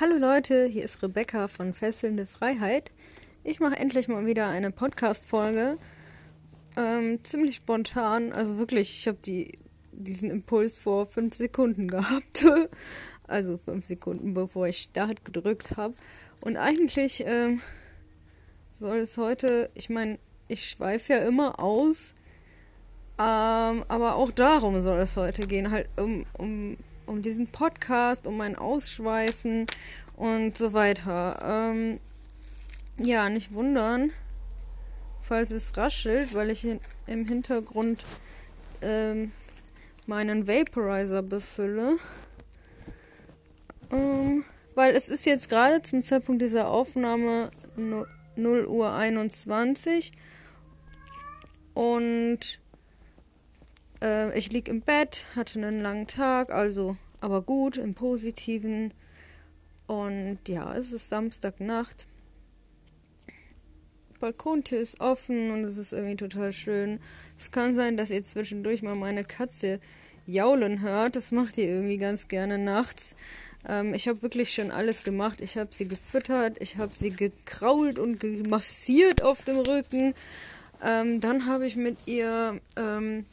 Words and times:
Hallo 0.00 0.16
Leute, 0.16 0.66
hier 0.66 0.84
ist 0.84 1.02
Rebecca 1.02 1.48
von 1.48 1.74
Fesselnde 1.74 2.26
Freiheit. 2.26 2.92
Ich 3.42 3.58
mache 3.58 3.78
endlich 3.78 4.06
mal 4.06 4.24
wieder 4.26 4.46
eine 4.46 4.70
Podcast-Folge. 4.70 5.76
Ähm, 6.76 7.24
ziemlich 7.24 7.56
spontan, 7.56 8.32
also 8.32 8.58
wirklich, 8.58 9.00
ich 9.00 9.08
habe 9.08 9.18
die, 9.24 9.58
diesen 9.90 10.30
Impuls 10.30 10.78
vor 10.78 11.06
fünf 11.06 11.34
Sekunden 11.34 11.88
gehabt. 11.88 12.46
also 13.26 13.58
fünf 13.58 13.86
Sekunden 13.86 14.34
bevor 14.34 14.68
ich 14.68 14.78
Start 14.82 15.24
gedrückt 15.24 15.76
habe. 15.76 15.94
Und 16.44 16.56
eigentlich 16.56 17.24
ähm, 17.26 17.60
soll 18.72 18.98
es 18.98 19.18
heute, 19.18 19.68
ich 19.74 19.90
meine, 19.90 20.20
ich 20.46 20.68
schweife 20.70 21.14
ja 21.14 21.18
immer 21.26 21.58
aus, 21.58 22.14
ähm, 23.18 23.84
aber 23.88 24.14
auch 24.14 24.30
darum 24.30 24.80
soll 24.80 25.00
es 25.00 25.16
heute 25.16 25.48
gehen, 25.48 25.72
halt 25.72 25.88
um, 25.96 26.24
um 26.34 26.76
um 27.08 27.22
diesen 27.22 27.46
Podcast, 27.46 28.26
um 28.26 28.36
mein 28.36 28.56
Ausschweifen 28.56 29.66
und 30.16 30.56
so 30.56 30.72
weiter. 30.72 31.40
Ähm, 31.42 32.00
ja, 32.98 33.28
nicht 33.28 33.52
wundern, 33.52 34.12
falls 35.22 35.50
es 35.50 35.76
raschelt, 35.76 36.34
weil 36.34 36.50
ich 36.50 36.66
im 37.06 37.26
Hintergrund 37.26 38.04
ähm, 38.82 39.32
meinen 40.06 40.46
Vaporizer 40.46 41.22
befülle. 41.22 41.96
Ähm, 43.90 44.44
weil 44.74 44.94
es 44.94 45.08
ist 45.08 45.24
jetzt 45.26 45.48
gerade 45.48 45.82
zum 45.82 46.02
Zeitpunkt 46.02 46.42
dieser 46.42 46.68
Aufnahme 46.68 47.50
0 48.36 48.66
Uhr 48.66 48.92
21 48.92 50.12
und 51.74 52.60
äh, 54.02 54.36
ich 54.38 54.52
lieg 54.52 54.68
im 54.68 54.80
Bett, 54.80 55.24
hatte 55.34 55.58
einen 55.58 55.80
langen 55.80 56.06
Tag, 56.06 56.52
also 56.52 56.96
aber 57.20 57.42
gut, 57.42 57.76
im 57.76 57.94
Positiven. 57.94 58.92
Und 59.86 60.38
ja, 60.46 60.74
es 60.76 60.92
ist 60.92 61.08
Samstagnacht. 61.08 62.06
Balkontür 64.20 64.80
ist 64.80 65.00
offen 65.00 65.50
und 65.50 65.64
es 65.64 65.78
ist 65.78 65.92
irgendwie 65.92 66.16
total 66.16 66.52
schön. 66.52 67.00
Es 67.38 67.50
kann 67.50 67.74
sein, 67.74 67.96
dass 67.96 68.10
ihr 68.10 68.22
zwischendurch 68.22 68.82
mal 68.82 68.96
meine 68.96 69.24
Katze 69.24 69.80
jaulen 70.26 70.82
hört. 70.82 71.16
Das 71.16 71.30
macht 71.30 71.56
ihr 71.56 71.68
irgendwie 71.68 71.98
ganz 71.98 72.28
gerne 72.28 72.58
nachts. 72.58 73.16
Ähm, 73.66 73.94
ich 73.94 74.08
habe 74.08 74.22
wirklich 74.22 74.52
schon 74.52 74.70
alles 74.70 75.04
gemacht. 75.04 75.40
Ich 75.40 75.56
habe 75.56 75.70
sie 75.72 75.88
gefüttert, 75.88 76.60
ich 76.60 76.76
habe 76.76 76.94
sie 76.94 77.10
gekrault 77.10 77.98
und 77.98 78.20
gemassiert 78.20 79.22
auf 79.22 79.44
dem 79.44 79.58
Rücken. 79.58 80.14
Ähm, 80.84 81.20
dann 81.20 81.46
habe 81.46 81.66
ich 81.66 81.76
mit 81.76 81.96
ihr 82.06 82.60
ähm, 82.76 83.24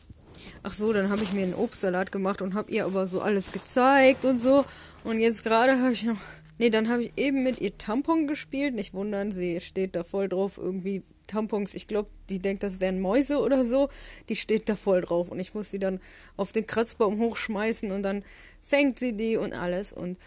Ach 0.63 0.73
so, 0.73 0.93
dann 0.93 1.09
habe 1.09 1.23
ich 1.23 1.33
mir 1.33 1.43
einen 1.43 1.53
Obstsalat 1.53 2.11
gemacht 2.11 2.41
und 2.41 2.53
habe 2.53 2.71
ihr 2.71 2.85
aber 2.85 3.07
so 3.07 3.21
alles 3.21 3.51
gezeigt 3.51 4.25
und 4.25 4.39
so. 4.39 4.65
Und 5.03 5.19
jetzt 5.19 5.43
gerade 5.43 5.79
habe 5.79 5.93
ich 5.93 6.03
noch. 6.03 6.17
Nee, 6.57 6.69
dann 6.69 6.87
habe 6.87 7.03
ich 7.03 7.11
eben 7.17 7.43
mit 7.43 7.59
ihr 7.59 7.77
Tampon 7.77 8.27
gespielt. 8.27 8.75
Nicht 8.75 8.93
wundern, 8.93 9.31
sie 9.31 9.59
steht 9.59 9.95
da 9.95 10.03
voll 10.03 10.29
drauf. 10.29 10.57
Irgendwie 10.57 11.03
Tampons, 11.27 11.75
ich 11.75 11.87
glaube, 11.87 12.09
die 12.29 12.39
denkt, 12.39 12.63
das 12.63 12.79
wären 12.79 13.01
Mäuse 13.01 13.39
oder 13.39 13.65
so. 13.65 13.89
Die 14.29 14.35
steht 14.35 14.69
da 14.69 14.75
voll 14.75 15.01
drauf. 15.01 15.29
Und 15.29 15.39
ich 15.39 15.53
muss 15.53 15.71
sie 15.71 15.79
dann 15.79 15.99
auf 16.37 16.51
den 16.51 16.65
Kratzbaum 16.65 17.19
hochschmeißen 17.19 17.91
und 17.91 18.03
dann 18.03 18.23
fängt 18.61 18.99
sie 18.99 19.13
die 19.13 19.37
und 19.37 19.53
alles. 19.53 19.91
Und, 19.91 20.17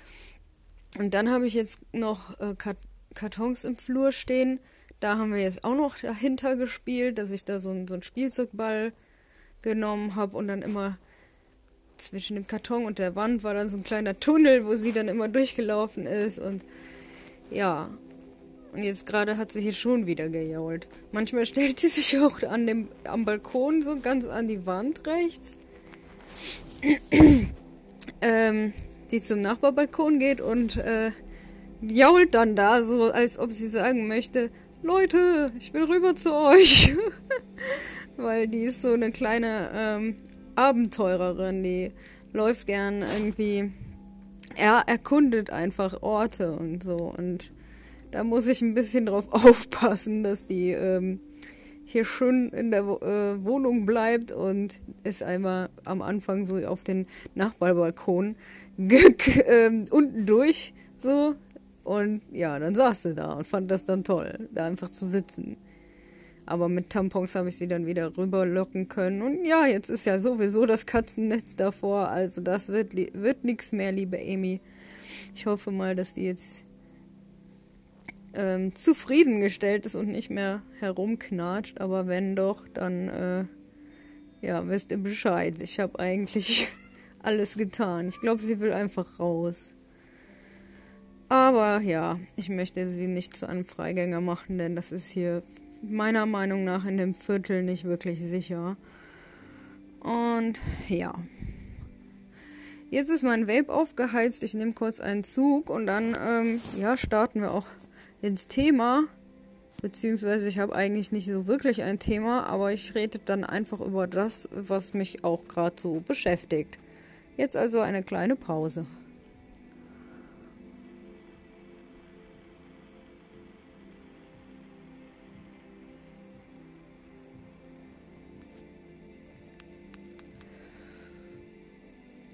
und 0.99 1.15
dann 1.15 1.31
habe 1.31 1.47
ich 1.47 1.55
jetzt 1.55 1.81
noch 1.93 2.39
äh, 2.41 2.55
Kartons 3.15 3.65
im 3.65 3.77
Flur 3.77 4.13
stehen. 4.13 4.61
Da 5.01 5.17
haben 5.17 5.33
wir 5.33 5.41
jetzt 5.41 5.65
auch 5.65 5.75
noch 5.75 5.99
dahinter 5.99 6.57
gespielt, 6.57 7.19
dass 7.19 7.31
ich 7.31 7.45
da 7.45 7.61
so, 7.61 7.71
so 7.87 7.95
einen 7.95 8.03
Spielzeugball 8.03 8.93
genommen 9.63 10.15
habe 10.15 10.37
und 10.37 10.49
dann 10.49 10.63
immer 10.63 10.99
zwischen 11.97 12.37
dem 12.37 12.47
Karton 12.47 12.85
und 12.85 12.99
der 12.99 13.17
Wand 13.17 13.43
war 13.43 13.55
dann 13.55 13.69
so 13.69 13.77
ein 13.77 13.85
kleiner 13.85 14.19
Tunnel, 14.19 14.65
wo 14.65 14.77
sie 14.77 14.93
dann 14.93 15.09
immer 15.09 15.29
durchgelaufen 15.29 16.07
ist 16.07 16.39
und 16.39 16.65
ja. 17.51 17.91
Und 18.73 18.83
jetzt 18.83 19.07
gerade 19.07 19.39
hat 19.39 19.51
sie 19.51 19.63
hier 19.63 19.73
schon 19.73 20.07
wieder 20.07 20.29
gejault. 20.29 20.89
Manchmal 21.11 21.47
stellt 21.47 21.81
sie 21.81 21.89
sich 21.89 22.19
auch 22.19 22.43
an 22.43 22.67
dem, 22.67 22.89
am 23.05 23.25
Balkon 23.25 23.81
so 23.81 23.99
ganz 23.99 24.27
an 24.27 24.47
die 24.47 24.67
Wand 24.67 25.07
rechts, 25.07 25.57
ähm, 28.21 28.73
die 29.11 29.23
zum 29.23 29.41
Nachbarbalkon 29.41 30.19
geht 30.19 30.41
und 30.41 30.77
äh, 30.77 31.11
jault 31.81 32.35
dann 32.35 32.57
da 32.57 32.83
so, 32.83 33.11
als 33.11 33.39
ob 33.39 33.53
sie 33.53 33.69
sagen 33.69 34.07
möchte, 34.07 34.51
Leute, 34.83 35.51
ich 35.59 35.73
will 35.73 35.85
rüber 35.85 36.15
zu 36.15 36.33
euch. 36.33 36.95
weil 38.19 38.49
die 38.49 38.65
ist 38.65 38.83
so 38.83 38.93
eine 38.93 39.11
kleine 39.11 39.71
ähm, 39.75 40.17
Abenteurerin, 40.57 41.63
die 41.63 41.93
läuft 42.33 42.67
gern 42.67 43.03
irgendwie, 43.03 43.73
er 44.57 44.83
erkundet 44.87 45.51
einfach 45.51 46.03
Orte 46.03 46.53
und 46.53 46.83
so 46.83 46.97
und 46.97 47.53
da 48.11 48.25
muss 48.25 48.47
ich 48.47 48.61
ein 48.63 48.75
bisschen 48.75 49.07
drauf 49.07 49.29
aufpassen, 49.31 50.23
dass 50.23 50.47
die 50.47 50.73
ähm, 50.73 51.21
hier 51.85 52.05
schön 52.05 52.51
in 52.51 52.71
der 52.71 52.83
äh, 52.83 53.45
Wohnung 53.45 53.87
bleibt 53.87 54.33
und 54.33 54.81
ist 55.05 55.23
einmal 55.23 55.71
am 55.85 56.03
Anfang 56.03 56.47
so 56.47 56.57
auf 56.67 56.85
den 56.85 57.07
Nachbarbalkon 57.35 58.37
ähm, 58.79 59.87
unten 59.91 60.27
durch 60.27 60.75
so 60.97 61.35
und 61.85 62.21
ja, 62.33 62.59
dann 62.59 62.75
saß 62.75 63.03
sie 63.03 63.15
da 63.15 63.33
und 63.33 63.47
fand 63.47 63.71
das 63.71 63.87
dann 63.87 64.05
toll, 64.05 64.49
da 64.53 64.67
einfach 64.67 64.91
zu 64.91 65.07
sitzen. 65.07 65.57
Aber 66.49 66.69
mit 66.69 66.91
Tampons 66.91 67.35
habe 67.35 67.51
ich 67.51 67.59
sie 67.59 67.69
dann 67.69 67.85
wieder 67.85 68.17
rüberlocken 68.17 68.89
können. 68.89 69.21
Und 69.21 69.45
ja, 69.45 69.67
jetzt 69.67 69.91
ist 69.91 70.07
ja 70.07 70.19
sowieso 70.19 70.65
das 70.65 70.87
Katzennetz 70.87 71.57
davor. 71.57 72.09
Also 72.09 72.41
das 72.41 72.69
wird, 72.69 72.95
wird 72.95 73.45
nichts 73.45 73.73
mehr, 73.73 73.93
liebe 73.93 74.19
Amy. 74.19 74.61
Ich 75.35 75.45
hoffe 75.45 75.71
mal, 75.71 75.95
dass 75.95 76.15
die 76.15 76.25
jetzt 76.25 76.65
ähm, 78.33 78.75
zufriedengestellt 78.75 79.85
ist 79.85 79.95
und 79.95 80.09
nicht 80.09 80.31
mehr 80.31 80.63
herumknatscht. 80.81 81.81
Aber 81.81 82.07
wenn 82.07 82.35
doch, 82.35 82.67
dann 82.69 83.09
äh, 83.09 83.45
ja, 84.41 84.67
wisst 84.69 84.91
ihr 84.91 84.99
Bescheid. 84.99 85.61
Ich 85.61 85.79
habe 85.81 85.99
eigentlich 85.99 86.69
alles 87.23 87.57
getan. 87.57 88.09
Ich 88.09 88.21
glaube, 88.21 88.41
sie 88.41 88.61
will 88.61 88.73
einfach 88.73 89.21
raus. 89.21 89.75
Aber 91.29 91.81
ja, 91.81 92.19
ich 92.37 92.49
möchte 92.49 92.89
sie 92.89 93.07
nicht 93.07 93.37
zu 93.37 93.47
einem 93.47 93.67
Freigänger 93.67 94.23
machen, 94.23 94.57
denn 94.57 94.75
das 94.75 94.93
ist 94.93 95.09
hier 95.09 95.43
meiner 95.83 96.27
Meinung 96.27 96.65
nach 96.65 96.85
in 96.85 96.97
dem 96.97 97.15
Viertel 97.15 97.63
nicht 97.63 97.85
wirklich 97.85 98.21
sicher. 98.21 98.77
Und 100.01 100.59
ja. 100.89 101.15
Jetzt 102.91 103.11
ist 103.11 103.23
mein 103.23 103.49
Vape 103.49 103.73
aufgeheizt. 103.73 104.43
Ich 104.43 104.55
nehme 104.55 104.73
kurz 104.73 104.99
einen 105.01 105.25
Zug 105.25 105.69
und 105.69 105.87
dann 105.87 106.17
ähm, 106.27 106.61
ja, 106.79 106.97
starten 106.97 107.43
wir 107.43 107.53
auch 107.53 107.67
ins 108.23 108.49
Thema. 108.49 109.05
Beziehungsweise 109.81 110.49
ich 110.49 110.59
habe 110.59 110.75
eigentlich 110.75 111.13
nicht 111.13 111.27
so 111.27 111.47
wirklich 111.47 111.83
ein 111.83 111.99
Thema, 111.99 112.47
aber 112.47 112.73
ich 112.73 112.95
rede 112.95 113.21
dann 113.25 113.45
einfach 113.45 113.81
über 113.81 114.07
das, 114.07 114.49
was 114.51 114.93
mich 114.95 115.23
auch 115.23 115.47
gerade 115.47 115.77
so 115.81 116.01
beschäftigt. 116.01 116.79
Jetzt 117.37 117.57
also 117.57 117.81
eine 117.81 118.03
kleine 118.03 118.35
Pause. 118.35 118.87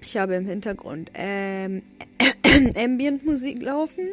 Ich 0.05 0.17
habe 0.17 0.35
im 0.35 0.45
Hintergrund 0.45 1.09
ähm, 1.15 1.81
Ambient-Musik 2.77 3.61
laufen. 3.63 4.09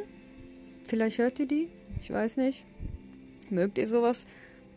Vielleicht 0.84 1.18
hört 1.18 1.38
ihr 1.38 1.46
die? 1.46 1.68
Ich 2.00 2.10
weiß 2.10 2.38
nicht. 2.38 2.64
Mögt 3.50 3.76
ihr 3.76 3.86
sowas? 3.86 4.24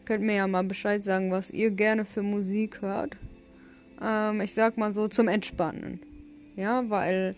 Könnt 0.03 0.25
mir 0.25 0.35
ja 0.35 0.47
mal 0.47 0.65
Bescheid 0.65 1.05
sagen, 1.05 1.31
was 1.31 1.51
ihr 1.51 1.71
gerne 1.71 2.03
für 2.03 2.21
Musik 2.21 2.81
hört. 2.81 3.15
Ähm, 4.01 4.41
ich 4.41 4.53
sag 4.53 4.77
mal 4.77 4.93
so 4.93 5.07
zum 5.07 5.29
Entspannen. 5.29 6.01
Ja, 6.57 6.89
weil 6.89 7.37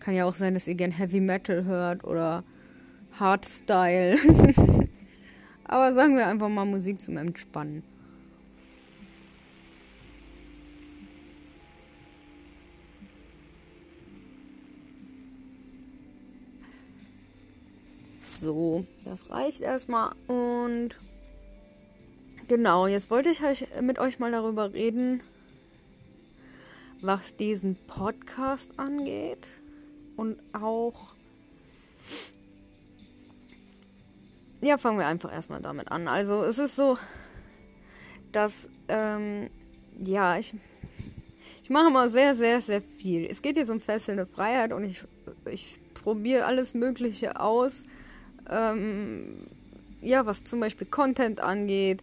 kann 0.00 0.14
ja 0.14 0.24
auch 0.24 0.34
sein, 0.34 0.54
dass 0.54 0.66
ihr 0.66 0.74
gern 0.74 0.90
Heavy 0.90 1.20
Metal 1.20 1.66
hört 1.66 2.04
oder 2.04 2.42
Hardstyle. 3.12 4.16
Aber 5.64 5.92
sagen 5.92 6.16
wir 6.16 6.26
einfach 6.26 6.48
mal 6.48 6.64
Musik 6.64 7.00
zum 7.00 7.18
Entspannen. 7.18 7.82
So, 18.44 18.84
das 19.06 19.30
reicht 19.30 19.62
erstmal. 19.62 20.12
Und 20.26 20.90
genau, 22.46 22.86
jetzt 22.86 23.10
wollte 23.10 23.30
ich 23.30 23.42
euch, 23.42 23.66
mit 23.80 23.98
euch 23.98 24.18
mal 24.18 24.30
darüber 24.30 24.74
reden, 24.74 25.22
was 27.00 27.34
diesen 27.36 27.76
Podcast 27.86 28.68
angeht. 28.76 29.46
Und 30.16 30.38
auch. 30.52 31.14
Ja, 34.60 34.76
fangen 34.76 34.98
wir 34.98 35.06
einfach 35.06 35.32
erstmal 35.32 35.62
damit 35.62 35.90
an. 35.90 36.06
Also 36.06 36.42
es 36.42 36.58
ist 36.58 36.76
so, 36.76 36.98
dass, 38.30 38.68
ähm, 38.88 39.48
ja, 40.02 40.36
ich, 40.36 40.54
ich 41.62 41.70
mache 41.70 41.88
mal 41.90 42.10
sehr, 42.10 42.34
sehr, 42.34 42.60
sehr 42.60 42.82
viel. 42.82 43.24
Es 43.24 43.40
geht 43.40 43.56
jetzt 43.56 43.70
um 43.70 43.80
fesselnde 43.80 44.26
Freiheit 44.26 44.74
und 44.74 44.84
ich 44.84 45.02
ich 45.50 45.78
probiere 45.94 46.44
alles 46.44 46.74
Mögliche 46.74 47.40
aus. 47.40 47.84
Ähm, 48.50 49.46
ja, 50.00 50.26
was 50.26 50.44
zum 50.44 50.60
Beispiel 50.60 50.86
Content 50.86 51.40
angeht. 51.40 52.02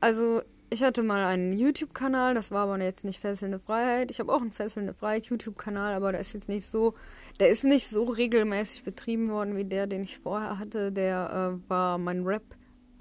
Also 0.00 0.42
ich 0.70 0.82
hatte 0.82 1.02
mal 1.02 1.24
einen 1.24 1.52
YouTube-Kanal, 1.52 2.34
das 2.34 2.50
war 2.50 2.64
aber 2.64 2.82
jetzt 2.82 3.04
nicht 3.04 3.20
Fesselnde 3.20 3.58
Freiheit. 3.58 4.10
Ich 4.10 4.20
habe 4.20 4.32
auch 4.32 4.42
einen 4.42 4.52
Fesselnde 4.52 4.92
Freiheit 4.92 5.26
YouTube-Kanal, 5.26 5.94
aber 5.94 6.12
der 6.12 6.20
ist 6.20 6.34
jetzt 6.34 6.48
nicht 6.48 6.66
so, 6.66 6.94
der 7.40 7.48
ist 7.48 7.64
nicht 7.64 7.88
so 7.88 8.04
regelmäßig 8.04 8.84
betrieben 8.84 9.30
worden 9.30 9.56
wie 9.56 9.64
der, 9.64 9.86
den 9.86 10.02
ich 10.02 10.18
vorher 10.18 10.58
hatte. 10.58 10.92
Der 10.92 11.56
äh, 11.56 11.70
war 11.70 11.98
mein 11.98 12.24
Rap 12.24 12.42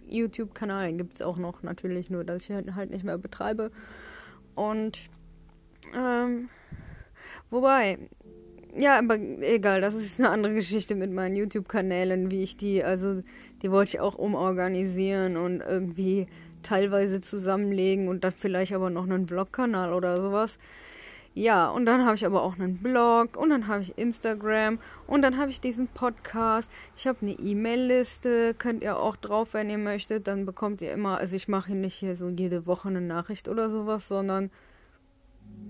YouTube-Kanal, 0.07 0.87
den 0.87 0.97
gibt 0.97 1.15
es 1.15 1.21
auch 1.21 1.37
noch 1.37 1.63
natürlich, 1.63 2.09
nur 2.09 2.23
dass 2.23 2.43
ich 2.43 2.49
ihn 2.49 2.75
halt 2.75 2.89
nicht 2.91 3.03
mehr 3.03 3.17
betreibe. 3.17 3.71
Und 4.55 5.09
ähm, 5.95 6.49
wobei, 7.49 7.99
ja, 8.77 8.97
aber 8.99 9.19
egal, 9.41 9.81
das 9.81 9.95
ist 9.95 10.19
eine 10.19 10.29
andere 10.29 10.53
Geschichte 10.53 10.95
mit 10.95 11.11
meinen 11.11 11.35
YouTube-Kanälen, 11.35 12.31
wie 12.31 12.43
ich 12.43 12.57
die, 12.57 12.83
also 12.83 13.21
die 13.61 13.71
wollte 13.71 13.89
ich 13.89 13.99
auch 13.99 14.15
umorganisieren 14.15 15.37
und 15.37 15.61
irgendwie 15.61 16.27
teilweise 16.63 17.21
zusammenlegen 17.21 18.07
und 18.07 18.23
dann 18.23 18.33
vielleicht 18.33 18.73
aber 18.73 18.89
noch 18.89 19.03
einen 19.03 19.27
Vlog-Kanal 19.27 19.93
oder 19.93 20.21
sowas. 20.21 20.57
Ja, 21.33 21.69
und 21.69 21.85
dann 21.85 22.03
habe 22.03 22.15
ich 22.15 22.25
aber 22.25 22.41
auch 22.41 22.55
einen 22.55 22.77
Blog 22.77 23.37
und 23.37 23.51
dann 23.51 23.67
habe 23.67 23.83
ich 23.83 23.95
Instagram 23.95 24.79
und 25.05 25.21
dann 25.21 25.37
habe 25.37 25.51
ich 25.51 25.61
diesen 25.61 25.87
Podcast. 25.87 26.71
Ich 26.95 27.05
habe 27.05 27.19
eine 27.21 27.33
E-Mail-Liste, 27.33 28.55
könnt 28.55 28.83
ihr 28.83 28.97
auch 28.97 29.15
drauf, 29.15 29.49
wenn 29.53 29.69
ihr 29.69 29.77
möchtet. 29.77 30.25
Dann 30.27 30.47
bekommt 30.47 30.81
ihr 30.81 30.91
immer, 30.91 31.19
also 31.19 31.35
ich 31.35 31.47
mache 31.47 31.75
nicht 31.75 31.93
hier 31.93 32.15
so 32.15 32.29
jede 32.29 32.65
Woche 32.65 32.87
eine 32.87 33.01
Nachricht 33.01 33.49
oder 33.49 33.69
sowas, 33.69 34.07
sondern 34.07 34.49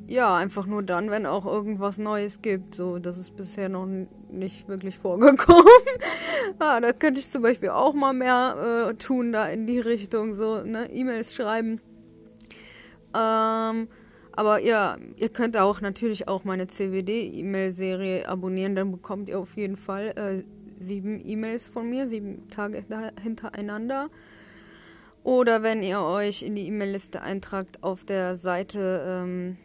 ja, 0.06 0.36
einfach 0.36 0.66
nur 0.66 0.84
dann, 0.84 1.10
wenn 1.10 1.26
auch 1.26 1.46
irgendwas 1.46 1.98
Neues 1.98 2.42
gibt. 2.42 2.76
So, 2.76 3.00
das 3.00 3.18
ist 3.18 3.36
bisher 3.36 3.70
noch 3.70 3.88
nicht 4.30 4.68
wirklich 4.68 4.98
vorgekommen. 4.98 5.66
ah, 6.60 6.80
da 6.80 6.94
könnte 6.94 7.20
ich 7.20 7.30
zum 7.30 7.42
Beispiel 7.42 7.70
auch 7.70 7.94
mal 7.94 8.14
mehr 8.14 8.90
äh, 8.90 8.94
tun, 8.96 9.32
da 9.32 9.48
in 9.48 9.66
die 9.66 9.80
Richtung, 9.80 10.34
so, 10.34 10.64
ne, 10.64 10.90
E-Mails 10.92 11.34
schreiben. 11.34 11.82
Ähm, 13.16 13.88
aber 14.32 14.62
ja, 14.62 14.98
ihr 15.16 15.30
könnt 15.30 15.58
auch 15.58 15.82
natürlich 15.82 16.28
auch 16.28 16.44
meine 16.44 16.68
CWD-E-Mail-Serie 16.68 18.30
abonnieren, 18.30 18.76
dann 18.76 18.92
bekommt 18.92 19.30
ihr 19.30 19.40
auf 19.40 19.56
jeden 19.56 19.78
Fall 19.78 20.14
äh, 20.16 20.44
sieben 20.80 21.20
E-Mails 21.26 21.68
von 21.68 21.90
mir, 21.90 22.08
sieben 22.08 22.48
Tage 22.50 22.84
hintereinander. 23.22 24.10
Oder 25.24 25.64
wenn 25.64 25.84
ihr 25.84 26.02
euch 26.02 26.44
in 26.44 26.56
die 26.56 26.68
E-Mail-Liste 26.68 27.22
eintragt 27.22 27.84
auf 27.84 28.06
der 28.06 28.38
Seite 28.38 29.04
ähm, 29.06 29.58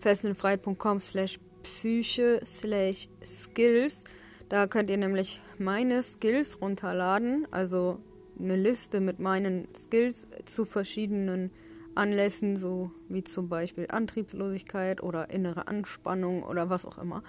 fesselnfrei.com 0.00 1.00
slash 1.00 1.38
psyche 1.62 2.40
slash 2.44 3.08
skills. 3.24 4.04
Da 4.48 4.66
könnt 4.66 4.90
ihr 4.90 4.96
nämlich 4.96 5.40
meine 5.58 6.02
Skills 6.02 6.60
runterladen, 6.60 7.46
also 7.50 8.00
eine 8.38 8.56
Liste 8.56 9.00
mit 9.00 9.18
meinen 9.18 9.68
Skills 9.74 10.26
zu 10.44 10.64
verschiedenen 10.64 11.50
Anlässen, 11.94 12.56
so 12.56 12.92
wie 13.08 13.24
zum 13.24 13.48
Beispiel 13.48 13.86
Antriebslosigkeit 13.90 15.02
oder 15.02 15.30
innere 15.30 15.66
Anspannung 15.66 16.44
oder 16.44 16.70
was 16.70 16.86
auch 16.86 16.98
immer. 16.98 17.22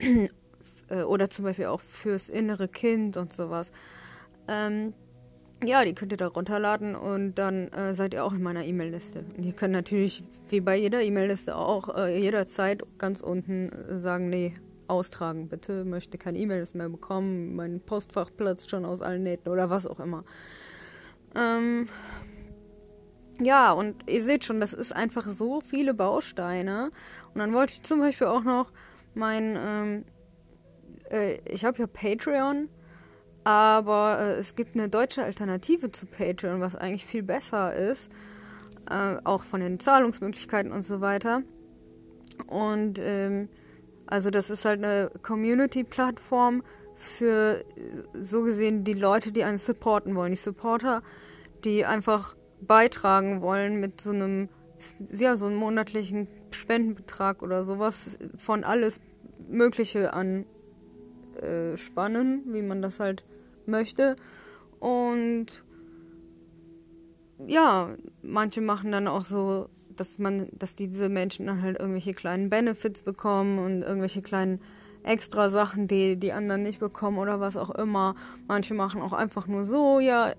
Äh, 0.90 1.02
oder 1.02 1.28
zum 1.28 1.44
Beispiel 1.44 1.66
auch 1.66 1.82
fürs 1.82 2.30
innere 2.30 2.66
Kind 2.66 3.18
und 3.18 3.30
sowas. 3.30 3.72
Ähm, 4.48 4.94
ja, 5.64 5.84
die 5.84 5.94
könnt 5.94 6.12
ihr 6.12 6.18
da 6.18 6.28
runterladen 6.28 6.94
und 6.94 7.34
dann 7.34 7.68
äh, 7.68 7.94
seid 7.94 8.14
ihr 8.14 8.24
auch 8.24 8.32
in 8.32 8.42
meiner 8.42 8.64
E-Mail-Liste. 8.64 9.24
Und 9.36 9.44
ihr 9.44 9.52
könnt 9.52 9.72
natürlich, 9.72 10.22
wie 10.48 10.60
bei 10.60 10.76
jeder 10.76 11.02
E-Mail-Liste 11.02 11.56
auch, 11.56 11.94
äh, 11.96 12.18
jederzeit 12.18 12.82
ganz 12.98 13.20
unten 13.20 13.70
äh, 13.70 13.98
sagen, 13.98 14.28
nee, 14.28 14.54
austragen, 14.86 15.48
bitte, 15.48 15.84
möchte 15.84 16.16
keine 16.16 16.38
E-Mails 16.38 16.74
mehr 16.74 16.88
bekommen, 16.88 17.56
mein 17.56 17.80
Postfach 17.80 18.30
platzt 18.34 18.70
schon 18.70 18.84
aus 18.84 19.02
allen 19.02 19.22
Nähten 19.22 19.50
oder 19.50 19.68
was 19.68 19.86
auch 19.86 20.00
immer. 20.00 20.24
Ähm, 21.34 21.88
ja, 23.40 23.72
und 23.72 24.08
ihr 24.08 24.24
seht 24.24 24.44
schon, 24.44 24.60
das 24.60 24.72
ist 24.72 24.94
einfach 24.94 25.24
so 25.24 25.60
viele 25.60 25.92
Bausteine. 25.92 26.90
Und 27.34 27.40
dann 27.40 27.52
wollte 27.52 27.74
ich 27.74 27.82
zum 27.82 28.00
Beispiel 28.00 28.26
auch 28.28 28.42
noch 28.42 28.72
mein, 29.14 29.56
ähm, 29.58 30.04
äh, 31.10 31.38
ich 31.48 31.64
habe 31.64 31.78
ja 31.78 31.86
Patreon 31.86 32.68
aber 33.48 34.18
äh, 34.20 34.32
es 34.34 34.56
gibt 34.56 34.74
eine 34.74 34.90
deutsche 34.90 35.24
Alternative 35.24 35.90
zu 35.90 36.04
Patreon, 36.04 36.60
was 36.60 36.76
eigentlich 36.76 37.06
viel 37.06 37.22
besser 37.22 37.74
ist. 37.74 38.10
Äh, 38.90 39.16
auch 39.24 39.42
von 39.42 39.60
den 39.60 39.80
Zahlungsmöglichkeiten 39.80 40.70
und 40.70 40.82
so 40.82 41.00
weiter. 41.00 41.42
Und 42.46 43.00
ähm, 43.02 43.48
also 44.06 44.28
das 44.28 44.50
ist 44.50 44.66
halt 44.66 44.84
eine 44.84 45.10
Community-Plattform 45.22 46.62
für 46.94 47.64
so 48.20 48.42
gesehen 48.42 48.84
die 48.84 48.92
Leute, 48.92 49.32
die 49.32 49.44
einen 49.44 49.56
supporten 49.56 50.14
wollen. 50.14 50.32
Die 50.32 50.36
Supporter, 50.36 51.02
die 51.64 51.86
einfach 51.86 52.36
beitragen 52.60 53.40
wollen 53.40 53.80
mit 53.80 54.02
so 54.02 54.10
einem, 54.10 54.50
ja, 55.10 55.36
so 55.36 55.46
einem 55.46 55.56
monatlichen 55.56 56.28
Spendenbetrag 56.50 57.40
oder 57.42 57.64
sowas 57.64 58.18
von 58.36 58.62
alles 58.62 59.00
Mögliche 59.48 60.12
an 60.12 60.44
äh, 61.40 61.78
Spannen, 61.78 62.42
wie 62.52 62.60
man 62.60 62.82
das 62.82 63.00
halt 63.00 63.24
möchte. 63.68 64.16
Und 64.80 65.64
ja, 67.46 67.90
manche 68.22 68.60
machen 68.60 68.92
dann 68.92 69.06
auch 69.08 69.24
so, 69.24 69.68
dass 69.94 70.18
man, 70.18 70.48
dass 70.52 70.74
diese 70.74 71.08
Menschen 71.08 71.46
dann 71.46 71.62
halt 71.62 71.78
irgendwelche 71.78 72.14
kleinen 72.14 72.50
Benefits 72.50 73.02
bekommen 73.02 73.58
und 73.58 73.82
irgendwelche 73.82 74.22
kleinen 74.22 74.60
extra 75.02 75.50
Sachen, 75.50 75.88
die 75.88 76.16
die 76.16 76.32
anderen 76.32 76.62
nicht 76.62 76.80
bekommen 76.80 77.18
oder 77.18 77.40
was 77.40 77.56
auch 77.56 77.70
immer. 77.70 78.14
Manche 78.46 78.74
machen 78.74 79.00
auch 79.00 79.12
einfach 79.12 79.46
nur 79.46 79.64
so, 79.64 80.00
ja, 80.00 80.32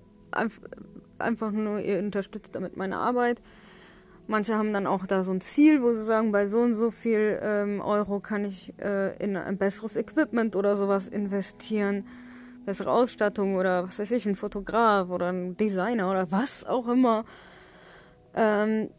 einfach 1.18 1.50
nur, 1.50 1.80
ihr 1.80 1.98
unterstützt 1.98 2.54
damit 2.54 2.76
meine 2.76 2.98
Arbeit. 2.98 3.40
Manche 4.26 4.54
haben 4.54 4.72
dann 4.72 4.86
auch 4.86 5.06
da 5.06 5.24
so 5.24 5.32
ein 5.32 5.40
Ziel, 5.40 5.82
wo 5.82 5.92
sie 5.92 6.04
sagen, 6.04 6.30
bei 6.30 6.46
so 6.46 6.60
und 6.60 6.74
so 6.74 6.90
viel 6.90 7.40
ähm, 7.42 7.80
Euro 7.80 8.20
kann 8.20 8.44
ich 8.44 8.72
äh, 8.78 9.16
in 9.16 9.36
ein 9.36 9.58
besseres 9.58 9.96
Equipment 9.96 10.54
oder 10.54 10.76
sowas 10.76 11.08
investieren 11.08 12.04
bessere 12.64 12.90
Ausstattung 12.90 13.56
oder 13.56 13.84
was 13.84 13.98
weiß 13.98 14.10
ich, 14.12 14.26
ein 14.26 14.36
Fotograf 14.36 15.10
oder 15.10 15.32
ein 15.32 15.56
Designer 15.56 16.10
oder 16.10 16.30
was 16.30 16.64
auch 16.64 16.88
immer. 16.88 17.24
Ähm, 18.34 18.90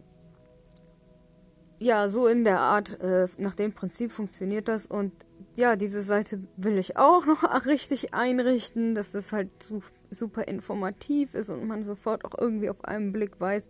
ja, 1.79 2.09
so 2.09 2.27
in 2.27 2.43
der 2.43 2.59
Art, 2.59 2.99
äh, 2.99 3.27
nach 3.37 3.55
dem 3.55 3.73
Prinzip 3.73 4.11
funktioniert 4.11 4.67
das. 4.67 4.85
Und 4.85 5.13
ja, 5.57 5.75
diese 5.75 6.03
Seite 6.03 6.39
will 6.57 6.77
ich 6.77 6.97
auch 6.97 7.25
noch 7.25 7.43
richtig 7.65 8.13
einrichten, 8.13 8.93
dass 8.93 9.11
das 9.11 9.33
halt 9.33 9.49
super 10.09 10.47
informativ 10.47 11.33
ist 11.33 11.49
und 11.49 11.65
man 11.65 11.83
sofort 11.83 12.25
auch 12.25 12.37
irgendwie 12.37 12.69
auf 12.69 12.83
einen 12.83 13.11
Blick 13.11 13.39
weiß, 13.39 13.67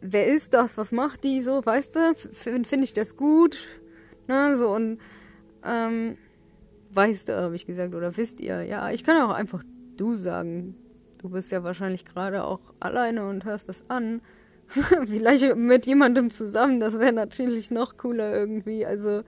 wer 0.00 0.26
ist 0.26 0.54
das, 0.54 0.78
was 0.78 0.92
macht 0.92 1.24
die 1.24 1.42
so, 1.42 1.64
weißt 1.64 1.96
du, 1.96 2.14
finde 2.14 2.68
find 2.68 2.84
ich 2.84 2.92
das 2.92 3.16
gut, 3.16 3.58
ne, 4.28 4.56
so 4.56 4.70
und 4.70 4.98
ähm, 5.64 6.16
weißt 6.96 7.28
du, 7.28 7.36
habe 7.36 7.54
ich 7.54 7.66
gesagt, 7.66 7.94
oder 7.94 8.16
wisst 8.16 8.40
ihr? 8.40 8.62
Ja, 8.62 8.90
ich 8.90 9.04
kann 9.04 9.20
auch 9.22 9.34
einfach 9.34 9.62
du 9.96 10.16
sagen. 10.16 10.74
Du 11.18 11.30
bist 11.30 11.52
ja 11.52 11.62
wahrscheinlich 11.62 12.04
gerade 12.04 12.44
auch 12.44 12.60
alleine 12.80 13.28
und 13.28 13.44
hörst 13.44 13.68
das 13.68 13.88
an. 13.88 14.20
Vielleicht 15.06 15.56
mit 15.56 15.86
jemandem 15.86 16.30
zusammen, 16.30 16.80
das 16.80 16.98
wäre 16.98 17.12
natürlich 17.12 17.70
noch 17.70 17.96
cooler 17.96 18.34
irgendwie. 18.34 18.84
Also 18.84 19.22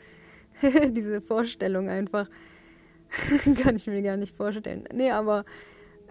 diese 0.90 1.20
Vorstellung 1.20 1.88
einfach 1.88 2.28
kann 3.62 3.76
ich 3.76 3.86
mir 3.86 4.02
gar 4.02 4.16
nicht 4.16 4.36
vorstellen. 4.36 4.84
Nee, 4.92 5.10
aber 5.10 5.44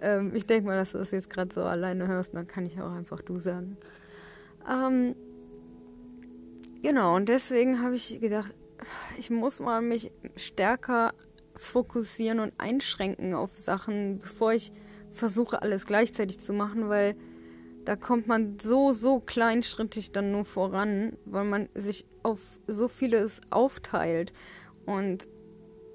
ähm, 0.00 0.34
ich 0.34 0.46
denke 0.46 0.66
mal, 0.66 0.76
dass 0.76 0.92
du 0.92 0.98
das 0.98 1.10
jetzt 1.10 1.30
gerade 1.30 1.52
so 1.52 1.62
alleine 1.62 2.06
hörst, 2.08 2.34
dann 2.34 2.46
kann 2.46 2.66
ich 2.66 2.80
auch 2.80 2.92
einfach 2.92 3.20
du 3.22 3.38
sagen. 3.38 3.76
Ähm, 4.68 5.14
genau, 6.82 7.16
und 7.16 7.28
deswegen 7.28 7.82
habe 7.82 7.94
ich 7.94 8.20
gedacht, 8.20 8.54
ich 9.18 9.30
muss 9.30 9.60
mal 9.60 9.82
mich 9.82 10.10
stärker 10.36 11.12
fokussieren 11.58 12.40
und 12.40 12.52
einschränken 12.58 13.34
auf 13.34 13.56
Sachen, 13.56 14.18
bevor 14.18 14.52
ich 14.52 14.72
versuche, 15.10 15.62
alles 15.62 15.86
gleichzeitig 15.86 16.38
zu 16.38 16.52
machen, 16.52 16.88
weil 16.88 17.16
da 17.84 17.96
kommt 17.96 18.26
man 18.26 18.58
so, 18.60 18.92
so 18.92 19.20
kleinschrittig 19.20 20.12
dann 20.12 20.30
nur 20.30 20.44
voran, 20.44 21.16
weil 21.24 21.44
man 21.44 21.68
sich 21.74 22.06
auf 22.22 22.40
so 22.66 22.88
vieles 22.88 23.40
aufteilt. 23.50 24.32
Und 24.84 25.26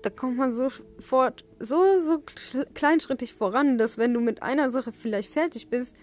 da 0.01 0.09
kommt 0.09 0.37
man 0.37 0.51
sofort 0.51 1.45
so, 1.59 2.01
so 2.01 2.23
kleinschrittig 2.73 3.33
voran, 3.33 3.77
dass 3.77 3.97
wenn 3.97 4.13
du 4.13 4.19
mit 4.19 4.43
einer 4.43 4.71
Sache 4.71 4.91
vielleicht 4.91 5.31
fertig 5.31 5.69
bist, 5.69 5.95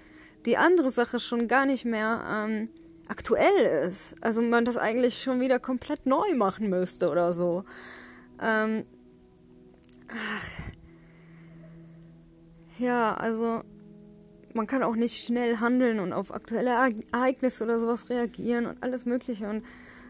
die 0.47 0.57
andere 0.57 0.91
Sache 0.91 1.21
schon 1.21 1.49
gar 1.49 1.67
nicht 1.67 1.85
mehr 1.85 2.25
ähm, 2.27 2.71
aktuell 3.09 3.87
ist. 3.87 4.15
Also 4.21 4.41
man 4.41 4.65
das 4.65 4.77
eigentlich 4.77 5.21
schon 5.21 5.41
wieder 5.41 5.59
komplett 5.59 6.07
neu 6.07 6.35
machen 6.35 6.71
müsste 6.71 7.11
oder 7.11 7.33
so. 7.33 7.65
Ähm, 8.41 8.85
Ach. 10.13 10.49
Ja, 12.79 13.15
also 13.15 13.63
man 14.55 14.67
kann 14.67 14.83
auch 14.83 14.97
nicht 14.97 15.25
schnell 15.25 15.59
handeln 15.59 16.01
und 16.01 16.13
auf 16.13 16.33
aktuelle 16.33 16.71
Ereignisse 17.13 17.65
oder 17.65 17.79
sowas 17.79 18.11
reagieren 18.11 18.67
und 18.67 18.83
alles 18.83 19.05
Mögliche. 19.05 19.49
Und 19.49 19.65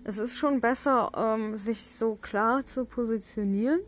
es 0.04 0.18
ist 0.18 0.38
schon 0.38 0.60
besser, 0.60 1.10
ähm, 1.16 1.56
sich 1.56 1.86
so 1.90 2.14
klar 2.14 2.64
zu 2.64 2.84
positionieren. 2.84 3.80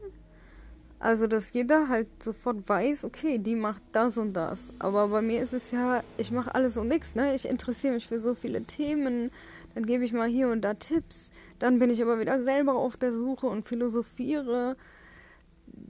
Also, 0.98 1.26
dass 1.26 1.52
jeder 1.52 1.88
halt 1.88 2.06
sofort 2.22 2.68
weiß, 2.68 3.04
okay, 3.04 3.38
die 3.38 3.56
macht 3.56 3.82
das 3.92 4.18
und 4.18 4.34
das. 4.34 4.72
Aber 4.78 5.08
bei 5.08 5.20
mir 5.20 5.42
ist 5.42 5.52
es 5.52 5.72
ja, 5.72 6.04
ich 6.16 6.30
mache 6.30 6.54
alles 6.54 6.76
und 6.76 6.88
nichts, 6.88 7.16
ne? 7.16 7.34
Ich 7.34 7.48
interessiere 7.48 7.94
mich 7.94 8.06
für 8.06 8.20
so 8.20 8.34
viele 8.34 8.62
Themen. 8.62 9.32
Dann 9.74 9.86
gebe 9.86 10.04
ich 10.04 10.12
mal 10.12 10.28
hier 10.28 10.48
und 10.48 10.60
da 10.60 10.74
Tipps. 10.74 11.32
Dann 11.58 11.78
bin 11.78 11.90
ich 11.90 12.02
aber 12.02 12.20
wieder 12.20 12.42
selber 12.42 12.74
auf 12.74 12.96
der 12.96 13.12
Suche 13.12 13.46
und 13.46 13.66
philosophiere. 13.66 14.76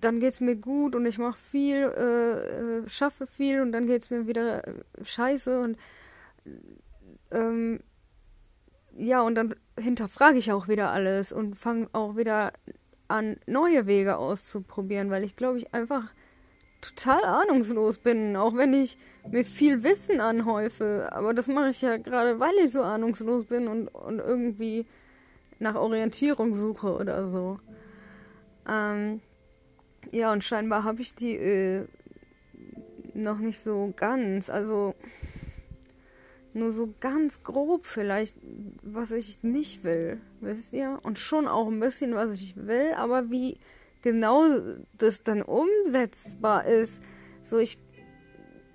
Dann 0.02 0.20
geht 0.20 0.34
es 0.34 0.40
mir 0.40 0.56
gut 0.56 0.94
und 0.94 1.06
ich 1.06 1.16
mache 1.16 1.38
viel, 1.50 1.76
äh, 1.76 2.80
äh, 2.80 2.88
schaffe 2.88 3.26
viel 3.26 3.62
und 3.62 3.72
dann 3.72 3.86
geht 3.86 4.02
es 4.02 4.10
mir 4.10 4.26
wieder 4.26 4.66
äh, 4.66 4.74
scheiße 5.02 5.60
und 5.60 5.78
ähm, 7.30 7.80
ja, 8.94 9.22
und 9.22 9.36
dann 9.36 9.54
hinterfrage 9.78 10.36
ich 10.36 10.52
auch 10.52 10.68
wieder 10.68 10.90
alles 10.90 11.32
und 11.32 11.56
fange 11.56 11.88
auch 11.92 12.16
wieder 12.16 12.52
an, 13.08 13.36
neue 13.46 13.86
Wege 13.86 14.18
auszuprobieren, 14.18 15.08
weil 15.10 15.24
ich 15.24 15.36
glaube, 15.36 15.58
ich 15.58 15.72
einfach 15.72 16.12
total 16.80 17.24
ahnungslos 17.24 17.98
bin, 17.98 18.36
auch 18.36 18.56
wenn 18.56 18.74
ich 18.74 18.98
mir 19.30 19.44
viel 19.44 19.82
Wissen 19.84 20.20
anhäufe. 20.20 21.08
Aber 21.12 21.32
das 21.32 21.46
mache 21.46 21.70
ich 21.70 21.80
ja 21.80 21.96
gerade, 21.96 22.40
weil 22.40 22.54
ich 22.64 22.72
so 22.72 22.82
ahnungslos 22.82 23.46
bin 23.46 23.68
und, 23.68 23.88
und 23.88 24.18
irgendwie 24.18 24.86
nach 25.58 25.76
Orientierung 25.76 26.54
suche 26.54 26.94
oder 26.94 27.26
so. 27.26 27.60
Ähm, 28.68 29.20
ja, 30.12 30.32
und 30.32 30.44
scheinbar 30.44 30.84
habe 30.84 31.02
ich 31.02 31.14
die 31.14 31.36
äh, 31.36 31.86
noch 33.14 33.38
nicht 33.38 33.60
so 33.60 33.92
ganz. 33.96 34.50
Also 34.50 34.94
nur 36.54 36.72
so 36.72 36.92
ganz 37.00 37.42
grob 37.42 37.86
vielleicht, 37.86 38.36
was 38.82 39.10
ich 39.10 39.42
nicht 39.42 39.84
will, 39.84 40.20
wisst 40.40 40.72
ihr? 40.72 40.98
Und 41.02 41.18
schon 41.18 41.48
auch 41.48 41.68
ein 41.68 41.80
bisschen, 41.80 42.14
was 42.14 42.34
ich 42.34 42.56
will, 42.56 42.92
aber 42.96 43.30
wie 43.30 43.58
genau 44.02 44.44
das 44.98 45.22
dann 45.22 45.42
umsetzbar 45.42 46.66
ist, 46.66 47.02
so 47.40 47.58
ich, 47.58 47.78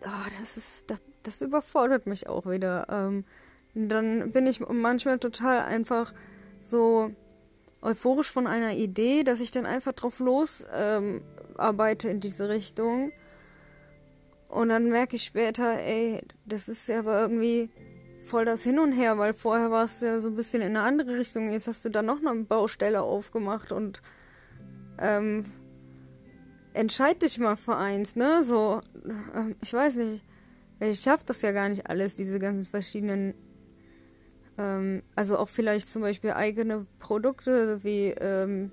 oh, 0.01 0.29
das 0.39 0.57
ist, 0.57 0.89
das, 0.89 0.99
das 1.23 1.41
überfordert 1.41 2.07
mich 2.07 2.27
auch 2.27 2.47
wieder. 2.47 2.87
Ähm, 2.89 3.25
dann 3.75 4.31
bin 4.31 4.47
ich 4.47 4.59
manchmal 4.59 5.19
total 5.19 5.59
einfach 5.59 6.13
so 6.59 7.11
euphorisch 7.81 8.31
von 8.31 8.47
einer 8.47 8.73
Idee, 8.73 9.23
dass 9.23 9.39
ich 9.39 9.51
dann 9.51 9.65
einfach 9.65 9.93
drauf 9.93 10.19
los 10.19 10.65
ähm, 10.73 11.21
arbeite 11.57 12.09
in 12.09 12.19
diese 12.19 12.49
Richtung 12.49 13.11
und 14.47 14.69
dann 14.69 14.89
merke 14.89 15.15
ich 15.15 15.23
später, 15.23 15.77
ey, 15.79 16.21
das 16.45 16.67
ist 16.67 16.87
ja 16.87 16.99
aber 16.99 17.19
irgendwie 17.19 17.69
voll 18.23 18.45
das 18.45 18.63
Hin 18.63 18.79
und 18.79 18.93
Her, 18.93 19.17
weil 19.17 19.33
vorher 19.33 19.71
warst 19.71 20.01
du 20.01 20.05
ja 20.05 20.19
so 20.19 20.29
ein 20.29 20.35
bisschen 20.35 20.61
in 20.61 20.75
eine 20.75 20.81
andere 20.81 21.17
Richtung. 21.17 21.49
Jetzt 21.49 21.67
hast 21.67 21.83
du 21.85 21.89
da 21.89 22.01
noch 22.01 22.19
eine 22.25 22.43
Baustelle 22.43 23.01
aufgemacht 23.01 23.71
und 23.71 24.01
ähm, 24.99 25.45
entscheid 26.73 27.21
dich 27.21 27.39
mal 27.39 27.55
für 27.55 27.75
eins, 27.75 28.15
ne? 28.15 28.43
So, 28.43 28.81
äh, 29.05 29.53
ich 29.61 29.73
weiß 29.73 29.97
nicht, 29.97 30.23
ich 30.79 30.99
schaff 30.99 31.23
das 31.23 31.41
ja 31.41 31.51
gar 31.51 31.69
nicht 31.69 31.89
alles, 31.89 32.15
diese 32.15 32.39
ganzen 32.39 32.65
verschiedenen, 32.65 33.33
ähm, 34.57 35.03
also 35.15 35.37
auch 35.37 35.49
vielleicht 35.49 35.87
zum 35.87 36.01
Beispiel 36.01 36.31
eigene 36.31 36.85
Produkte 36.99 37.83
wie, 37.83 38.07
ähm, 38.07 38.71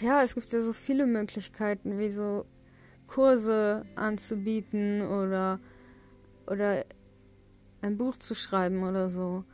ja, 0.00 0.22
es 0.22 0.34
gibt 0.34 0.50
ja 0.52 0.60
so 0.60 0.72
viele 0.72 1.06
Möglichkeiten, 1.06 1.98
wie 1.98 2.10
so 2.10 2.44
Kurse 3.06 3.86
anzubieten 3.94 5.02
oder, 5.02 5.60
oder 6.46 6.84
ein 7.82 7.96
Buch 7.96 8.16
zu 8.16 8.34
schreiben 8.34 8.82
oder 8.82 9.08
so. 9.08 9.44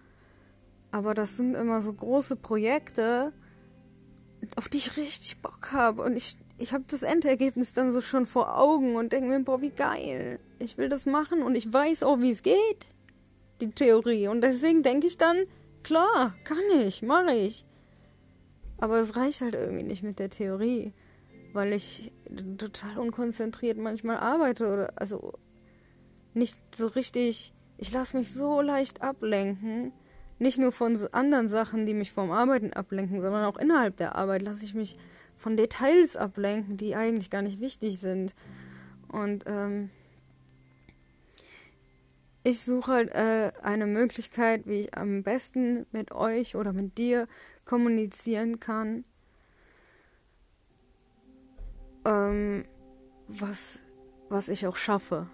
Aber 0.90 1.14
das 1.14 1.36
sind 1.36 1.56
immer 1.56 1.80
so 1.80 1.92
große 1.92 2.36
Projekte, 2.36 3.32
auf 4.56 4.68
die 4.68 4.78
ich 4.78 4.96
richtig 4.96 5.40
Bock 5.40 5.72
habe. 5.72 6.02
Und 6.02 6.16
ich, 6.16 6.36
ich 6.58 6.72
habe 6.72 6.84
das 6.88 7.02
Endergebnis 7.02 7.72
dann 7.72 7.92
so 7.92 8.00
schon 8.00 8.26
vor 8.26 8.58
Augen 8.58 8.96
und 8.96 9.12
denke 9.12 9.30
mir, 9.30 9.40
boah, 9.44 9.60
wie 9.62 9.70
geil. 9.70 10.40
Ich 10.58 10.76
will 10.76 10.88
das 10.88 11.06
machen 11.06 11.42
und 11.42 11.54
ich 11.54 11.72
weiß 11.72 12.02
auch, 12.02 12.20
wie 12.20 12.30
es 12.30 12.42
geht. 12.42 12.86
Die 13.62 13.70
Theorie. 13.70 14.28
Und 14.28 14.42
deswegen 14.42 14.82
denke 14.82 15.06
ich 15.06 15.16
dann, 15.16 15.44
klar, 15.82 16.34
kann 16.44 16.58
ich, 16.84 17.00
mache 17.00 17.32
ich. 17.34 17.64
Aber 18.76 18.98
es 19.00 19.16
reicht 19.16 19.40
halt 19.40 19.54
irgendwie 19.54 19.84
nicht 19.84 20.02
mit 20.02 20.18
der 20.18 20.28
Theorie 20.28 20.92
weil 21.52 21.72
ich 21.72 22.12
total 22.58 22.98
unkonzentriert 22.98 23.78
manchmal 23.78 24.18
arbeite 24.18 24.72
oder 24.72 24.92
also 24.96 25.34
nicht 26.34 26.56
so 26.74 26.86
richtig. 26.86 27.52
Ich 27.78 27.92
lasse 27.92 28.16
mich 28.16 28.32
so 28.32 28.60
leicht 28.60 29.02
ablenken. 29.02 29.92
Nicht 30.38 30.58
nur 30.58 30.72
von 30.72 30.96
anderen 31.12 31.48
Sachen, 31.48 31.86
die 31.86 31.94
mich 31.94 32.12
vom 32.12 32.30
Arbeiten 32.30 32.72
ablenken, 32.72 33.20
sondern 33.20 33.44
auch 33.44 33.56
innerhalb 33.58 33.96
der 33.96 34.16
Arbeit 34.16 34.42
lasse 34.42 34.64
ich 34.64 34.74
mich 34.74 34.96
von 35.36 35.56
Details 35.56 36.16
ablenken, 36.16 36.76
die 36.76 36.96
eigentlich 36.96 37.30
gar 37.30 37.42
nicht 37.42 37.60
wichtig 37.60 37.98
sind. 37.98 38.34
Und 39.08 39.44
ähm, 39.46 39.90
ich 42.44 42.64
suche 42.64 42.92
halt 42.92 43.14
äh, 43.14 43.52
eine 43.62 43.86
Möglichkeit, 43.86 44.66
wie 44.66 44.80
ich 44.80 44.96
am 44.96 45.22
besten 45.22 45.86
mit 45.92 46.12
euch 46.12 46.56
oder 46.56 46.72
mit 46.72 46.98
dir 46.98 47.28
kommunizieren 47.64 48.60
kann 48.60 49.04
ähm, 52.04 52.64
was, 53.28 53.80
was 54.28 54.48
ich 54.48 54.66
auch 54.66 54.76
schaffe. 54.76 55.28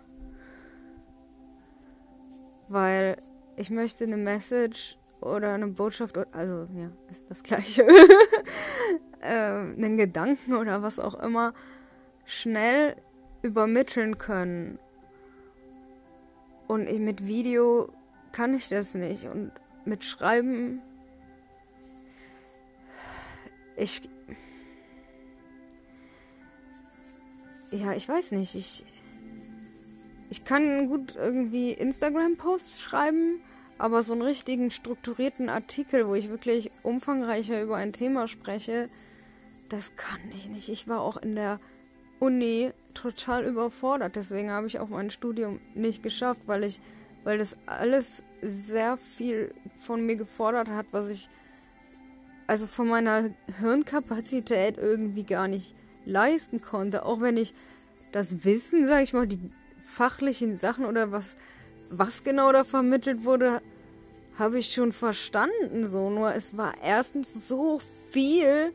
Weil 2.68 3.16
ich 3.56 3.70
möchte 3.70 4.04
eine 4.04 4.16
Message 4.16 4.98
oder 5.20 5.54
eine 5.54 5.68
Botschaft, 5.68 6.16
also 6.32 6.68
ja, 6.74 6.90
ist 7.10 7.28
das 7.28 7.42
gleiche, 7.42 7.86
ähm, 9.22 9.74
einen 9.76 9.96
Gedanken 9.96 10.54
oder 10.54 10.82
was 10.82 10.98
auch 10.98 11.14
immer, 11.14 11.54
schnell 12.24 12.96
übermitteln 13.42 14.18
können. 14.18 14.78
Und 16.68 16.84
mit 17.00 17.26
Video 17.26 17.88
kann 18.30 18.54
ich 18.54 18.68
das 18.68 18.94
nicht. 18.94 19.24
Und 19.24 19.50
mit 19.86 20.04
Schreiben, 20.04 20.82
ich, 23.76 24.02
ja, 27.70 27.94
ich 27.94 28.06
weiß 28.06 28.32
nicht. 28.32 28.54
Ich, 28.54 28.84
ich 30.28 30.44
kann 30.44 30.88
gut 30.88 31.16
irgendwie 31.16 31.72
Instagram-Posts 31.72 32.82
schreiben, 32.82 33.40
aber 33.78 34.02
so 34.02 34.12
einen 34.12 34.22
richtigen 34.22 34.70
strukturierten 34.70 35.48
Artikel, 35.48 36.06
wo 36.06 36.14
ich 36.14 36.28
wirklich 36.28 36.70
umfangreicher 36.82 37.62
über 37.62 37.76
ein 37.76 37.94
Thema 37.94 38.28
spreche, 38.28 38.90
das 39.70 39.96
kann 39.96 40.20
ich 40.32 40.50
nicht. 40.50 40.68
Ich 40.68 40.86
war 40.86 41.00
auch 41.00 41.16
in 41.16 41.34
der 41.34 41.60
Uni 42.20 42.72
total 43.00 43.44
überfordert. 43.44 44.16
Deswegen 44.16 44.50
habe 44.50 44.66
ich 44.66 44.80
auch 44.80 44.88
mein 44.88 45.10
Studium 45.10 45.60
nicht 45.74 46.02
geschafft, 46.02 46.42
weil 46.46 46.64
ich, 46.64 46.80
weil 47.24 47.38
das 47.38 47.56
alles 47.66 48.22
sehr 48.42 48.96
viel 48.96 49.54
von 49.78 50.04
mir 50.04 50.16
gefordert 50.16 50.68
hat, 50.68 50.86
was 50.90 51.08
ich 51.10 51.28
also 52.46 52.66
von 52.66 52.88
meiner 52.88 53.30
Hirnkapazität 53.58 54.78
irgendwie 54.78 55.24
gar 55.24 55.48
nicht 55.48 55.74
leisten 56.06 56.62
konnte, 56.62 57.04
auch 57.04 57.20
wenn 57.20 57.36
ich 57.36 57.54
das 58.10 58.44
Wissen, 58.44 58.86
sag 58.86 59.02
ich 59.02 59.12
mal, 59.12 59.26
die 59.26 59.38
fachlichen 59.84 60.56
Sachen 60.56 60.86
oder 60.86 61.12
was, 61.12 61.36
was 61.90 62.24
genau 62.24 62.50
da 62.52 62.64
vermittelt 62.64 63.24
wurde, 63.24 63.60
habe 64.38 64.58
ich 64.58 64.72
schon 64.72 64.92
verstanden. 64.92 65.86
So, 65.86 66.08
nur 66.08 66.34
es 66.34 66.56
war 66.56 66.74
erstens 66.82 67.48
so 67.48 67.80
viel, 68.10 68.72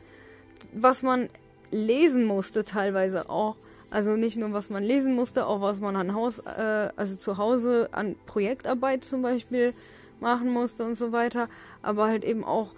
was 0.72 1.01
man 1.01 1.30
lesen 1.72 2.25
musste, 2.25 2.65
teilweise 2.65 3.30
auch. 3.30 3.56
Also 3.94 4.16
nicht 4.16 4.38
nur, 4.38 4.54
was 4.54 4.72
man 4.72 4.82
lesen 4.82 5.14
musste, 5.14 5.46
auch 5.46 5.62
was 5.62 5.80
man 5.80 5.96
an 5.96 6.16
Haus, 6.16 6.40
äh, 6.40 6.90
also 6.96 7.16
zu 7.16 7.38
Hause 7.38 7.90
an 7.92 8.16
Projektarbeit 8.26 9.06
zum 9.06 9.22
Beispiel 9.22 9.76
machen 10.20 10.50
musste 10.50 10.84
und 10.84 10.96
so 10.96 11.12
weiter. 11.12 11.48
Aber 11.84 12.08
halt 12.08 12.24
eben 12.24 12.44
auch 12.44 12.74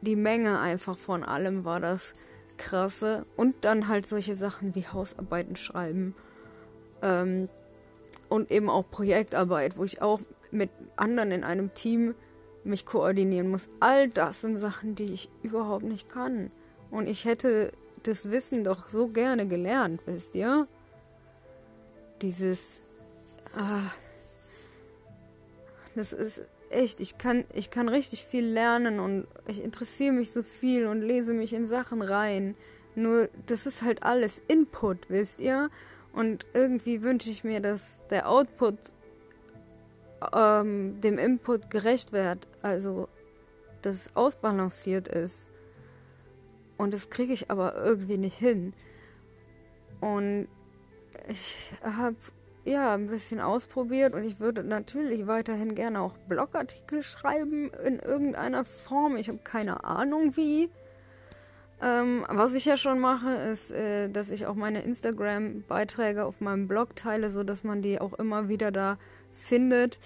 die 0.00 0.16
Menge 0.16 0.58
einfach 0.58 0.98
von 0.98 1.22
allem 1.22 1.64
war 1.64 1.78
das 1.78 2.14
krasse. 2.56 3.26
Und 3.36 3.54
dann 3.60 3.86
halt 3.86 4.08
solche 4.08 4.34
Sachen 4.34 4.74
wie 4.74 4.84
Hausarbeiten 4.84 5.54
schreiben. 5.54 6.16
Ähm, 7.00 7.48
und 8.28 8.50
eben 8.50 8.68
auch 8.68 8.90
Projektarbeit, 8.90 9.78
wo 9.78 9.84
ich 9.84 10.02
auch 10.02 10.18
mit 10.50 10.70
anderen 10.96 11.30
in 11.30 11.44
einem 11.44 11.74
Team 11.74 12.16
mich 12.64 12.86
koordinieren 12.86 13.50
muss. 13.50 13.68
All 13.78 14.08
das 14.08 14.40
sind 14.40 14.58
Sachen, 14.58 14.96
die 14.96 15.14
ich 15.14 15.30
überhaupt 15.44 15.84
nicht 15.84 16.10
kann. 16.10 16.50
Und 16.90 17.08
ich 17.08 17.24
hätte 17.24 17.70
das 18.06 18.30
Wissen 18.30 18.64
doch 18.64 18.88
so 18.88 19.08
gerne 19.08 19.46
gelernt, 19.46 20.02
wisst 20.06 20.34
ihr? 20.34 20.66
Dieses. 22.22 22.82
Ah, 23.54 23.90
das 25.94 26.12
ist 26.12 26.42
echt, 26.70 27.00
ich 27.00 27.18
kann, 27.18 27.44
ich 27.54 27.70
kann 27.70 27.88
richtig 27.88 28.24
viel 28.24 28.44
lernen 28.44 29.00
und 29.00 29.26
ich 29.46 29.62
interessiere 29.62 30.12
mich 30.12 30.32
so 30.32 30.42
viel 30.42 30.86
und 30.86 31.00
lese 31.00 31.32
mich 31.32 31.52
in 31.52 31.66
Sachen 31.66 32.02
rein. 32.02 32.54
Nur, 32.94 33.28
das 33.46 33.66
ist 33.66 33.82
halt 33.82 34.02
alles 34.02 34.42
Input, 34.48 35.08
wisst 35.08 35.40
ihr? 35.40 35.70
Und 36.12 36.46
irgendwie 36.54 37.02
wünsche 37.02 37.30
ich 37.30 37.44
mir, 37.44 37.60
dass 37.60 38.02
der 38.08 38.28
Output 38.28 38.78
ähm, 40.34 41.00
dem 41.00 41.18
Input 41.18 41.70
gerecht 41.70 42.12
wird. 42.12 42.46
Also, 42.62 43.08
dass 43.82 43.96
es 43.96 44.16
ausbalanciert 44.16 45.08
ist. 45.08 45.48
Und 46.76 46.92
das 46.92 47.10
kriege 47.10 47.32
ich 47.32 47.50
aber 47.50 47.74
irgendwie 47.76 48.18
nicht 48.18 48.38
hin. 48.38 48.72
Und 50.00 50.48
ich 51.28 51.72
habe 51.82 52.16
ja 52.64 52.94
ein 52.94 53.06
bisschen 53.06 53.40
ausprobiert 53.40 54.14
und 54.14 54.24
ich 54.24 54.40
würde 54.40 54.62
natürlich 54.64 55.26
weiterhin 55.26 55.74
gerne 55.74 56.00
auch 56.00 56.16
Blogartikel 56.28 57.02
schreiben 57.02 57.70
in 57.84 57.98
irgendeiner 57.98 58.64
Form. 58.64 59.16
Ich 59.16 59.28
habe 59.28 59.38
keine 59.42 59.84
Ahnung 59.84 60.36
wie. 60.36 60.68
Ähm, 61.82 62.24
was 62.28 62.54
ich 62.54 62.64
ja 62.64 62.76
schon 62.78 62.98
mache, 62.98 63.30
ist, 63.30 63.70
äh, 63.70 64.08
dass 64.08 64.30
ich 64.30 64.46
auch 64.46 64.54
meine 64.54 64.80
Instagram-Beiträge 64.80 66.24
auf 66.24 66.40
meinem 66.40 66.68
Blog 66.68 66.96
teile, 66.96 67.30
sodass 67.30 67.64
man 67.64 67.82
die 67.82 68.00
auch 68.00 68.14
immer 68.14 68.48
wieder 68.48 68.72
da 68.72 68.98
findet. 69.32 69.98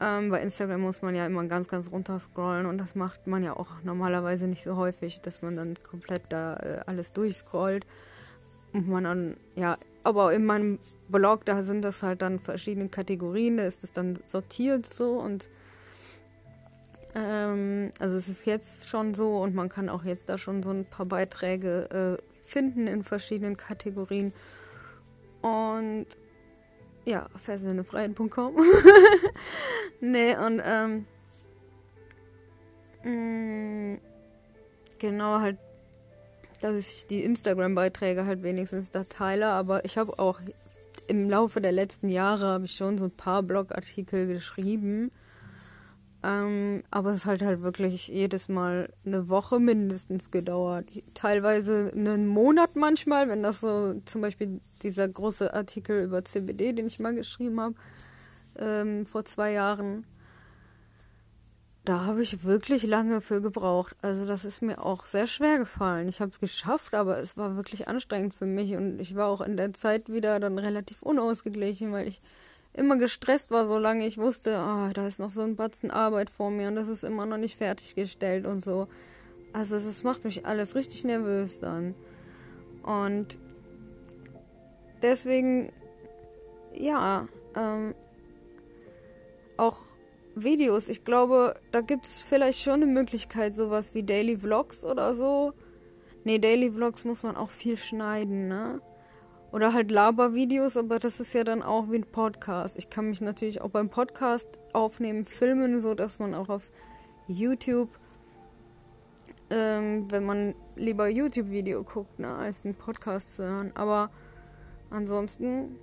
Ähm, 0.00 0.30
bei 0.30 0.40
Instagram 0.40 0.80
muss 0.80 1.02
man 1.02 1.14
ja 1.14 1.26
immer 1.26 1.44
ganz, 1.44 1.68
ganz 1.68 1.90
runter 1.90 2.20
scrollen 2.20 2.66
und 2.66 2.78
das 2.78 2.94
macht 2.94 3.26
man 3.26 3.42
ja 3.42 3.56
auch 3.56 3.82
normalerweise 3.82 4.46
nicht 4.46 4.62
so 4.62 4.76
häufig, 4.76 5.20
dass 5.20 5.42
man 5.42 5.56
dann 5.56 5.74
komplett 5.82 6.22
da 6.28 6.56
äh, 6.56 6.80
alles 6.86 7.12
durchscrollt. 7.12 7.84
Und 8.72 8.88
man 8.88 9.04
dann, 9.04 9.36
ja, 9.56 9.76
aber 10.04 10.32
in 10.32 10.44
meinem 10.44 10.78
Blog, 11.08 11.44
da 11.46 11.62
sind 11.62 11.82
das 11.82 12.02
halt 12.02 12.22
dann 12.22 12.38
verschiedene 12.38 12.88
Kategorien, 12.88 13.56
da 13.56 13.64
ist 13.64 13.82
es 13.82 13.92
dann 13.92 14.18
sortiert 14.26 14.86
so 14.86 15.18
und 15.18 15.48
ähm, 17.14 17.90
also 17.98 18.16
es 18.16 18.28
ist 18.28 18.46
jetzt 18.46 18.88
schon 18.88 19.14
so 19.14 19.38
und 19.38 19.54
man 19.54 19.68
kann 19.68 19.88
auch 19.88 20.04
jetzt 20.04 20.28
da 20.28 20.38
schon 20.38 20.62
so 20.62 20.70
ein 20.70 20.84
paar 20.84 21.06
Beiträge 21.06 22.18
äh, 22.20 22.22
finden 22.44 22.86
in 22.86 23.02
verschiedenen 23.02 23.56
Kategorien. 23.56 24.32
Und 25.42 26.06
ja, 27.08 27.28
fesselndefreiheit.com. 27.36 28.56
nee, 30.00 30.36
und 30.36 30.62
ähm, 30.64 31.06
mh, 33.02 33.10
mm, 33.10 34.00
genau 34.98 35.40
halt, 35.40 35.58
dass 36.60 36.76
ich 36.76 37.06
die 37.06 37.24
Instagram-Beiträge 37.24 38.26
halt 38.26 38.42
wenigstens 38.42 38.90
da 38.90 39.04
teile, 39.04 39.48
aber 39.48 39.84
ich 39.84 39.96
habe 39.96 40.18
auch 40.18 40.40
im 41.06 41.30
Laufe 41.30 41.60
der 41.60 41.72
letzten 41.72 42.08
Jahre 42.08 42.46
habe 42.46 42.66
ich 42.66 42.72
schon 42.72 42.98
so 42.98 43.06
ein 43.06 43.16
paar 43.16 43.42
Blogartikel 43.42 44.26
geschrieben 44.26 45.10
ähm, 46.24 46.82
aber 46.90 47.12
es 47.12 47.26
hat 47.26 47.42
halt 47.42 47.62
wirklich 47.62 48.08
jedes 48.08 48.48
Mal 48.48 48.92
eine 49.06 49.28
Woche 49.28 49.60
mindestens 49.60 50.32
gedauert. 50.32 50.90
Teilweise 51.14 51.92
einen 51.94 52.26
Monat 52.26 52.74
manchmal, 52.74 53.28
wenn 53.28 53.44
das 53.44 53.60
so 53.60 54.00
zum 54.04 54.22
Beispiel 54.22 54.60
dieser 54.82 55.06
große 55.06 55.54
Artikel 55.54 56.02
über 56.02 56.24
CBD, 56.24 56.72
den 56.72 56.88
ich 56.88 56.98
mal 56.98 57.14
geschrieben 57.14 57.60
habe, 57.60 57.74
ähm, 58.58 59.06
vor 59.06 59.24
zwei 59.24 59.52
Jahren. 59.52 60.04
Da 61.84 62.04
habe 62.04 62.20
ich 62.20 62.44
wirklich 62.44 62.82
lange 62.82 63.20
für 63.20 63.40
gebraucht. 63.40 63.96
Also 64.02 64.26
das 64.26 64.44
ist 64.44 64.60
mir 64.60 64.84
auch 64.84 65.06
sehr 65.06 65.28
schwer 65.28 65.58
gefallen. 65.58 66.08
Ich 66.08 66.20
habe 66.20 66.32
es 66.32 66.40
geschafft, 66.40 66.94
aber 66.94 67.18
es 67.18 67.36
war 67.36 67.56
wirklich 67.56 67.86
anstrengend 67.88 68.34
für 68.34 68.44
mich 68.44 68.74
und 68.74 69.00
ich 69.00 69.14
war 69.14 69.28
auch 69.28 69.40
in 69.40 69.56
der 69.56 69.72
Zeit 69.72 70.10
wieder 70.10 70.40
dann 70.40 70.58
relativ 70.58 71.00
unausgeglichen, 71.02 71.92
weil 71.92 72.08
ich 72.08 72.20
immer 72.78 72.96
gestresst 72.96 73.50
war, 73.50 73.66
solange 73.66 74.06
ich 74.06 74.18
wusste, 74.18 74.58
oh, 74.58 74.90
da 74.92 75.06
ist 75.06 75.18
noch 75.18 75.30
so 75.30 75.42
ein 75.42 75.56
Batzen 75.56 75.90
Arbeit 75.90 76.30
vor 76.30 76.50
mir 76.50 76.68
und 76.68 76.76
das 76.76 76.88
ist 76.88 77.04
immer 77.04 77.26
noch 77.26 77.36
nicht 77.36 77.58
fertiggestellt 77.58 78.46
und 78.46 78.64
so. 78.64 78.88
Also 79.52 79.76
es 79.76 80.04
macht 80.04 80.24
mich 80.24 80.46
alles 80.46 80.74
richtig 80.74 81.04
nervös 81.04 81.60
dann. 81.60 81.94
Und 82.82 83.38
deswegen, 85.02 85.72
ja, 86.74 87.28
ähm, 87.56 87.94
auch 89.56 89.80
Videos. 90.34 90.88
Ich 90.88 91.04
glaube, 91.04 91.54
da 91.72 91.80
gibt 91.80 92.06
es 92.06 92.20
vielleicht 92.20 92.60
schon 92.60 92.82
eine 92.82 92.86
Möglichkeit, 92.86 93.54
sowas 93.54 93.94
wie 93.94 94.02
Daily 94.02 94.38
Vlogs 94.38 94.84
oder 94.84 95.14
so. 95.14 95.52
Nee, 96.24 96.38
Daily 96.38 96.70
Vlogs 96.70 97.04
muss 97.04 97.22
man 97.22 97.36
auch 97.36 97.50
viel 97.50 97.76
schneiden, 97.76 98.48
ne? 98.48 98.80
Oder 99.50 99.72
halt 99.72 99.90
Labervideos, 99.90 100.76
aber 100.76 100.98
das 100.98 101.20
ist 101.20 101.32
ja 101.32 101.42
dann 101.42 101.62
auch 101.62 101.90
wie 101.90 101.96
ein 101.96 102.04
Podcast. 102.04 102.76
Ich 102.76 102.90
kann 102.90 103.08
mich 103.08 103.20
natürlich 103.20 103.62
auch 103.62 103.70
beim 103.70 103.88
Podcast 103.88 104.46
aufnehmen, 104.72 105.24
filmen, 105.24 105.80
so 105.80 105.94
dass 105.94 106.18
man 106.18 106.34
auch 106.34 106.50
auf 106.50 106.70
YouTube, 107.26 107.88
ähm, 109.50 110.10
wenn 110.10 110.26
man 110.26 110.54
lieber 110.76 111.08
YouTube-Video 111.08 111.82
guckt, 111.82 112.18
ne, 112.18 112.34
als 112.34 112.64
einen 112.64 112.74
Podcast 112.74 113.36
zu 113.36 113.42
hören. 113.42 113.72
Aber 113.74 114.10
ansonsten 114.90 115.78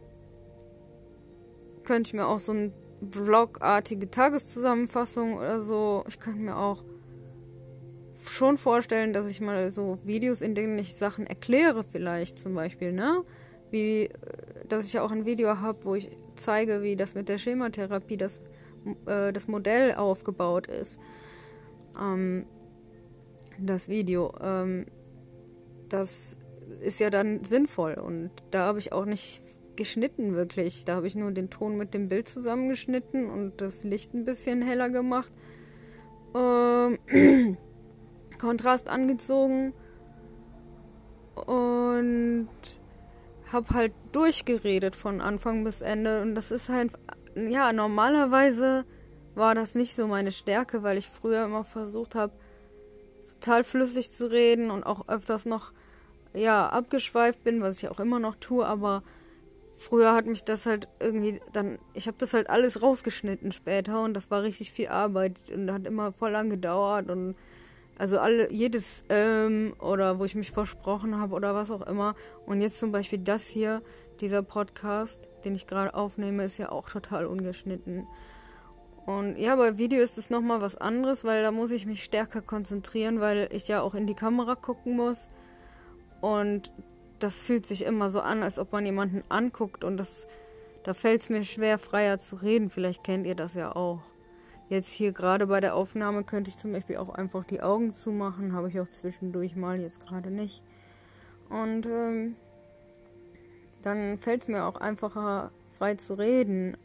könnte 1.83 2.09
ich 2.09 2.13
mir 2.13 2.27
auch 2.27 2.39
so 2.39 2.51
eine 2.51 2.71
Vlog-artige 3.11 4.09
Tageszusammenfassung 4.09 5.37
oder 5.37 5.61
so, 5.61 6.03
ich 6.07 6.19
könnte 6.19 6.41
mir 6.41 6.57
auch 6.57 6.83
schon 8.23 8.57
vorstellen, 8.57 9.13
dass 9.13 9.27
ich 9.27 9.41
mal 9.41 9.71
so 9.71 9.99
Videos, 10.03 10.41
in 10.41 10.55
denen 10.55 10.77
ich 10.77 10.95
Sachen 10.95 11.27
erkläre, 11.27 11.83
vielleicht 11.83 12.39
zum 12.39 12.55
Beispiel, 12.55 12.91
ne? 12.91 13.23
Wie, 13.75 14.09
dass 14.69 14.85
ich 14.85 14.97
auch 14.99 15.11
ein 15.11 15.25
Video 15.25 15.59
habe, 15.59 15.83
wo 15.83 15.95
ich 15.95 16.09
zeige, 16.35 16.81
wie 16.81 16.95
das 16.95 17.13
mit 17.13 17.27
der 17.27 17.37
Schematherapie, 17.37 18.15
das, 18.15 18.39
äh, 19.05 19.33
das 19.33 19.47
Modell 19.47 19.93
aufgebaut 19.95 20.67
ist. 20.67 20.97
Ähm, 21.99 22.45
das 23.59 23.89
Video. 23.89 24.33
Ähm, 24.41 24.85
das 25.89 26.37
ist 26.81 26.99
ja 26.99 27.09
dann 27.09 27.43
sinnvoll 27.43 27.93
und 27.93 28.31
da 28.51 28.65
habe 28.65 28.79
ich 28.79 28.91
auch 28.91 29.05
nicht 29.05 29.41
geschnitten 29.75 30.35
wirklich. 30.35 30.85
Da 30.85 30.95
habe 30.95 31.07
ich 31.07 31.15
nur 31.15 31.31
den 31.31 31.49
Ton 31.49 31.77
mit 31.77 31.93
dem 31.93 32.07
Bild 32.07 32.29
zusammengeschnitten 32.29 33.29
und 33.29 33.59
das 33.61 33.83
Licht 33.83 34.13
ein 34.13 34.23
bisschen 34.23 34.61
heller 34.61 34.89
gemacht. 34.89 35.31
Ähm, 36.33 37.57
Kontrast 38.39 38.89
angezogen 38.89 39.73
und 41.35 42.49
habe 43.55 43.73
halt 43.73 43.93
durchgeredet 44.11 44.95
von 44.95 45.21
Anfang 45.21 45.63
bis 45.63 45.81
Ende 45.81 46.21
und 46.21 46.35
das 46.35 46.51
ist 46.51 46.69
halt, 46.69 46.91
ja, 47.35 47.73
normalerweise 47.73 48.85
war 49.33 49.55
das 49.55 49.75
nicht 49.75 49.95
so 49.95 50.07
meine 50.07 50.31
Stärke, 50.31 50.83
weil 50.83 50.97
ich 50.97 51.09
früher 51.09 51.45
immer 51.45 51.63
versucht 51.63 52.15
habe, 52.15 52.33
total 53.25 53.63
flüssig 53.63 54.11
zu 54.11 54.29
reden 54.29 54.69
und 54.69 54.83
auch 54.83 55.07
öfters 55.07 55.45
noch, 55.45 55.71
ja, 56.33 56.67
abgeschweift 56.67 57.43
bin, 57.43 57.61
was 57.61 57.77
ich 57.77 57.89
auch 57.89 57.99
immer 57.99 58.19
noch 58.19 58.35
tue, 58.35 58.65
aber 58.65 59.03
früher 59.77 60.13
hat 60.13 60.25
mich 60.25 60.43
das 60.43 60.65
halt 60.65 60.87
irgendwie 60.99 61.41
dann, 61.53 61.79
ich 61.93 62.07
habe 62.07 62.17
das 62.19 62.33
halt 62.33 62.49
alles 62.49 62.81
rausgeschnitten 62.81 63.51
später 63.53 64.03
und 64.03 64.13
das 64.13 64.29
war 64.29 64.43
richtig 64.43 64.71
viel 64.71 64.89
Arbeit 64.89 65.33
und 65.49 65.71
hat 65.71 65.87
immer 65.87 66.11
voll 66.11 66.31
lang 66.31 66.49
gedauert 66.49 67.09
und 67.09 67.35
also 67.97 68.19
alle, 68.19 68.51
jedes 68.51 69.03
ähm 69.09 69.73
oder 69.79 70.19
wo 70.19 70.25
ich 70.25 70.35
mich 70.35 70.51
versprochen 70.51 71.17
habe 71.17 71.35
oder 71.35 71.55
was 71.55 71.71
auch 71.71 71.85
immer. 71.87 72.15
Und 72.45 72.61
jetzt 72.61 72.79
zum 72.79 72.91
Beispiel 72.91 73.19
das 73.19 73.47
hier, 73.47 73.81
dieser 74.21 74.41
Podcast, 74.41 75.29
den 75.43 75.55
ich 75.55 75.67
gerade 75.67 75.93
aufnehme, 75.93 76.45
ist 76.45 76.57
ja 76.57 76.71
auch 76.71 76.89
total 76.89 77.25
ungeschnitten. 77.25 78.07
Und 79.05 79.37
ja, 79.37 79.55
bei 79.55 79.77
Video 79.77 80.01
ist 80.01 80.17
es 80.17 80.29
nochmal 80.29 80.61
was 80.61 80.75
anderes, 80.75 81.23
weil 81.23 81.43
da 81.43 81.51
muss 81.51 81.71
ich 81.71 81.85
mich 81.85 82.03
stärker 82.03 82.41
konzentrieren, 82.41 83.19
weil 83.19 83.49
ich 83.51 83.67
ja 83.67 83.81
auch 83.81 83.93
in 83.93 84.07
die 84.07 84.15
Kamera 84.15 84.55
gucken 84.55 84.95
muss. 84.95 85.29
Und 86.21 86.73
das 87.19 87.41
fühlt 87.41 87.65
sich 87.65 87.85
immer 87.85 88.09
so 88.09 88.21
an, 88.21 88.41
als 88.41 88.57
ob 88.57 88.71
man 88.71 88.85
jemanden 88.85 89.23
anguckt 89.29 89.83
und 89.83 89.97
das, 89.97 90.27
da 90.83 90.93
fällt 90.93 91.21
es 91.21 91.29
mir 91.29 91.43
schwer, 91.43 91.77
freier 91.77 92.19
zu 92.19 92.37
reden. 92.37 92.69
Vielleicht 92.69 93.03
kennt 93.03 93.27
ihr 93.27 93.35
das 93.35 93.53
ja 93.53 93.75
auch. 93.75 94.01
Jetzt 94.67 94.89
hier 94.89 95.11
gerade 95.11 95.45
bei 95.47 95.59
der 95.59 95.75
Aufnahme 95.75 96.23
könnte 96.23 96.49
ich 96.49 96.57
zum 96.57 96.73
Beispiel 96.73 96.97
auch 96.97 97.09
einfach 97.09 97.43
die 97.43 97.61
Augen 97.61 97.93
zumachen. 97.93 98.53
Habe 98.53 98.69
ich 98.69 98.79
auch 98.79 98.87
zwischendurch 98.87 99.55
mal, 99.55 99.79
jetzt 99.79 99.99
gerade 99.99 100.31
nicht. 100.31 100.63
Und 101.49 101.85
ähm, 101.85 102.35
dann 103.83 104.17
fällt 104.17 104.41
es 104.41 104.47
mir 104.47 104.65
auch 104.65 104.77
einfacher, 104.77 105.51
frei 105.77 105.95
zu 105.95 106.15
reden. 106.15 106.77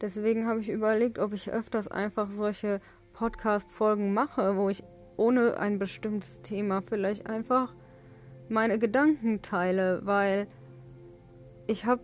Deswegen 0.00 0.46
habe 0.46 0.60
ich 0.60 0.68
überlegt, 0.68 1.18
ob 1.18 1.32
ich 1.32 1.50
öfters 1.50 1.88
einfach 1.88 2.30
solche 2.30 2.80
Podcast-Folgen 3.14 4.14
mache, 4.14 4.56
wo 4.56 4.68
ich 4.68 4.84
ohne 5.16 5.58
ein 5.58 5.78
bestimmtes 5.78 6.42
Thema 6.42 6.82
vielleicht 6.82 7.26
einfach 7.26 7.74
meine 8.48 8.78
Gedanken 8.78 9.42
teile, 9.42 10.00
weil 10.04 10.46
ich 11.66 11.86
habe 11.86 12.02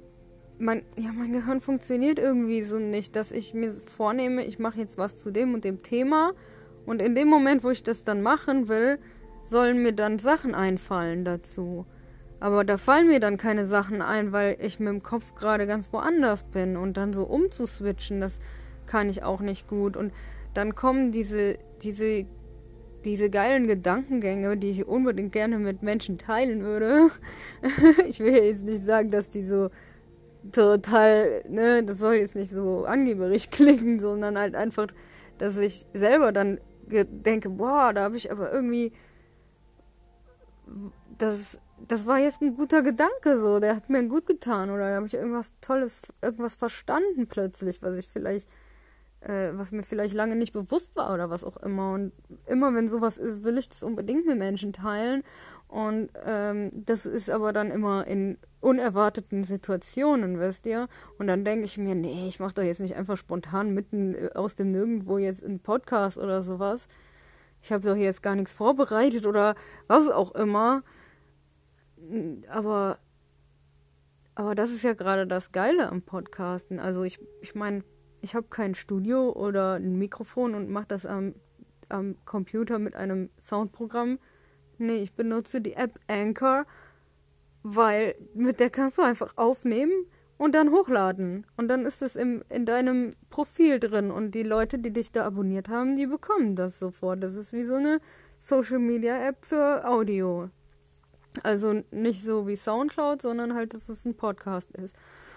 mein, 0.61 0.83
ja, 0.97 1.11
mein 1.13 1.33
Gehirn 1.33 1.61
funktioniert 1.61 2.19
irgendwie 2.19 2.63
so 2.63 2.79
nicht, 2.79 3.17
dass 3.17 3.33
ich 3.33 3.55
mir 3.55 3.73
vornehme, 3.73 4.45
ich 4.45 4.59
mache 4.59 4.79
jetzt 4.79 4.99
was 4.99 5.19
zu 5.19 5.31
dem 5.31 5.55
und 5.55 5.65
dem 5.65 5.83
Thema 5.83 6.33
und 6.87 7.01
in 7.01 7.15
dem 7.15 7.29
Moment, 7.29 7.65
wo 7.65 7.71
ich 7.71 7.83
das 7.83 8.05
dann 8.05 8.23
machen 8.23 8.69
will, 8.69 8.99
sollen 9.49 9.83
mir 9.83 9.93
dann 9.93 10.19
Sachen 10.19 10.55
einfallen 10.55 11.25
dazu. 11.25 11.87
Aber 12.39 12.65
da 12.65 12.79
fallen 12.79 13.09
mir 13.09 13.21
dann 13.21 13.37
keine 13.37 13.67
Sachen 13.67 14.01
ein, 14.01 14.33
weil 14.33 14.57
ich 14.61 14.79
mit 14.79 14.89
dem 14.89 15.03
Kopf 15.03 15.35
gerade 15.35 15.67
ganz 15.67 15.93
woanders 15.93 16.43
bin 16.45 16.77
und 16.77 16.97
dann 16.97 17.13
so 17.13 17.25
umzuswitchen, 17.25 18.21
das 18.21 18.39
kann 18.87 19.09
ich 19.09 19.23
auch 19.23 19.41
nicht 19.41 19.67
gut 19.67 19.97
und 19.97 20.13
dann 20.55 20.75
kommen 20.75 21.13
diese 21.13 21.59
diese 21.83 22.27
diese 23.05 23.31
geilen 23.31 23.67
Gedankengänge, 23.67 24.59
die 24.59 24.71
ich 24.71 24.87
unbedingt 24.87 25.33
gerne 25.33 25.59
mit 25.59 25.83
Menschen 25.83 26.19
teilen 26.19 26.63
würde. 26.63 27.11
ich 28.09 28.21
will 28.21 28.35
jetzt 28.35 28.67
nicht 28.67 28.83
sagen, 28.83 29.11
dass 29.11 29.31
die 29.31 29.43
so 29.43 29.71
total, 30.53 31.43
ne, 31.49 31.85
das 31.85 31.99
soll 31.99 32.15
jetzt 32.15 32.35
nicht 32.35 32.51
so 32.51 32.85
angeberig 32.85 33.51
klingen, 33.51 34.01
sondern 34.01 34.39
halt 34.39 34.55
einfach, 34.55 34.89
dass 35.39 35.57
ich 35.57 35.87
selber 35.93 36.33
dann 36.33 36.61
denke, 36.87 37.51
boah, 37.51 37.93
da 37.93 38.03
habe 38.03 38.17
ich 38.17 38.33
aber 38.33 38.53
irgendwie 38.53 38.93
das 41.19 41.59
das 41.89 42.07
war 42.07 42.19
jetzt 42.19 42.43
ein 42.43 42.55
guter 42.55 42.83
Gedanke 42.83 43.39
so, 43.39 43.59
der 43.61 43.77
hat 43.77 43.89
mir 43.89 44.03
gut 44.07 44.27
getan 44.27 44.71
oder 44.71 44.91
da 44.91 44.97
habe 44.97 45.07
ich 45.07 45.15
irgendwas 45.15 45.53
Tolles, 45.61 46.03
irgendwas 46.21 46.55
verstanden 46.55 47.27
plötzlich, 47.27 47.83
was 47.83 47.97
ich 47.97 48.09
vielleicht, 48.09 48.49
äh, 49.21 49.51
was 49.53 49.73
mir 49.73 49.83
vielleicht 49.83 50.15
lange 50.15 50.37
nicht 50.37 50.53
bewusst 50.53 50.95
war 50.97 51.13
oder 51.13 51.31
was 51.31 51.45
auch 51.45 51.57
immer. 51.59 51.93
Und 51.93 52.13
immer 52.47 52.75
wenn 52.75 52.89
sowas 52.89 53.19
ist, 53.19 53.45
will 53.45 53.59
ich 53.59 53.69
das 53.69 53.83
unbedingt 53.83 54.27
mit 54.27 54.39
Menschen 54.39 54.73
teilen. 54.73 55.23
Und 55.69 56.11
ähm, 56.25 56.71
das 56.75 57.07
ist 57.07 57.31
aber 57.31 57.53
dann 57.53 57.71
immer 57.71 58.07
in 58.07 58.39
unerwarteten 58.61 59.45
Situationen, 59.45 60.41
wisst 60.41 60.67
ihr? 60.67 60.89
Und 61.19 61.29
dann 61.29 61.45
denke 61.45 61.65
ich 61.65 61.79
mir, 61.79 61.95
nee, 61.95 62.27
ich 62.27 62.41
mache 62.41 62.55
doch 62.55 62.63
jetzt 62.63 62.81
nicht 62.81 62.97
einfach 62.97 63.17
spontan 63.17 63.73
mitten 63.73 64.15
äh, 64.15 64.31
aus 64.35 64.57
dem 64.57 64.73
Nirgendwo 64.73 65.19
jetzt 65.19 65.45
einen 65.45 65.61
Podcast 65.61 66.19
oder 66.19 66.43
sowas. 66.43 66.89
Ich 67.63 67.73
habe 67.73 67.87
doch 67.87 67.97
jetzt 67.97 68.23
gar 68.23 68.35
nichts 68.35 68.53
vorbereitet 68.53 69.27
oder 69.27 69.55
was 69.87 70.09
auch 70.09 70.35
immer 70.35 70.83
aber, 72.49 72.99
aber 74.35 74.55
das 74.55 74.71
ist 74.71 74.83
ja 74.83 74.95
gerade 74.95 75.27
das 75.27 75.53
Geile 75.53 75.89
am 75.89 76.03
Podcasten. 76.03 76.79
Also 76.79 77.03
ich, 77.03 77.19
ich 77.41 77.55
meine, 77.55 77.85
ich 78.21 78.35
habe 78.35 78.47
kein 78.49 78.75
Studio 78.75 79.33
oder 79.33 79.75
ein 79.75 79.99
Mikrofon 79.99 80.55
und 80.55 80.71
mache 80.71 80.87
das 80.89 81.07
am, 81.07 81.35
am 81.89 82.17
Computer 82.25 82.79
mit 82.79 82.95
einem 82.95 83.31
Soundprogramm. 83.39 84.19
Nee, 84.79 85.03
ich 85.03 85.13
benutze 85.13 85.61
die 85.61 85.75
App 85.75 85.99
Anchor, 86.09 86.67
weil 87.63 88.15
mit 88.35 88.61
der 88.61 88.71
kannst 88.71 88.99
du 88.99 89.03
einfach 89.03 89.37
aufnehmen 89.37 90.07
und 90.39 90.55
dann 90.55 90.71
hochladen. 90.71 91.47
Und 91.59 91.69
dann 91.69 91.85
ist 91.85 92.01
es 92.01 92.17
in 92.17 92.43
deinem 92.65 93.15
Profil 93.29 93.79
drin. 93.79 94.11
Und 94.11 94.35
die 94.35 94.43
Leute, 94.43 94.79
die 94.79 94.91
dich 94.91 95.13
da 95.13 95.27
abonniert 95.27 95.69
haben, 95.69 95.97
die 95.97 96.07
bekommen 96.07 96.57
das 96.57 96.79
sofort. 96.79 97.23
Das 97.23 97.35
ist 97.35 97.53
wie 97.53 97.65
so 97.65 97.75
eine 97.75 98.01
Social 98.39 98.79
Media 98.79 99.29
App 99.29 99.45
für 99.45 99.87
Audio. 99.87 100.49
Also 101.43 101.83
nicht 101.91 102.25
so 102.25 102.49
wie 102.49 102.57
Soundcloud, 102.57 103.21
sondern 103.21 103.55
halt, 103.55 103.75
dass 103.75 103.91
es 103.91 104.07
ein 104.07 104.17
Podcast 104.17 104.71
ist. 104.73 104.97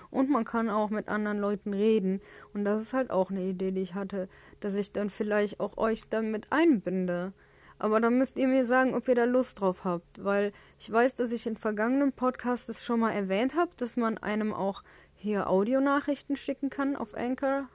Und 0.09 0.29
man 0.29 0.45
kann 0.45 0.69
auch 0.69 0.89
mit 0.89 1.07
anderen 1.07 1.39
Leuten 1.39 1.73
reden. 1.73 2.21
Und 2.53 2.65
das 2.65 2.81
ist 2.81 2.93
halt 2.93 3.11
auch 3.11 3.31
eine 3.31 3.41
Idee, 3.41 3.71
die 3.71 3.81
ich 3.81 3.95
hatte, 3.95 4.29
dass 4.59 4.75
ich 4.75 4.91
dann 4.91 5.09
vielleicht 5.09 5.59
auch 5.59 5.77
euch 5.77 6.01
damit 6.09 6.47
einbinde. 6.51 7.33
Aber 7.79 7.99
dann 7.99 8.17
müsst 8.17 8.37
ihr 8.37 8.47
mir 8.47 8.65
sagen, 8.65 8.93
ob 8.95 9.07
ihr 9.07 9.15
da 9.15 9.25
Lust 9.25 9.59
drauf 9.59 9.83
habt. 9.83 10.23
Weil 10.23 10.51
ich 10.79 10.91
weiß, 10.91 11.15
dass 11.15 11.31
ich 11.31 11.47
in 11.47 11.57
vergangenen 11.57 12.13
Podcasts 12.13 12.83
schon 12.83 12.99
mal 12.99 13.11
erwähnt 13.11 13.55
habe, 13.55 13.71
dass 13.77 13.97
man 13.97 14.17
einem 14.17 14.53
auch 14.53 14.83
hier 15.15 15.49
Audionachrichten 15.49 16.35
schicken 16.35 16.69
kann 16.69 16.95
auf 16.95 17.15
Anchor. 17.15 17.67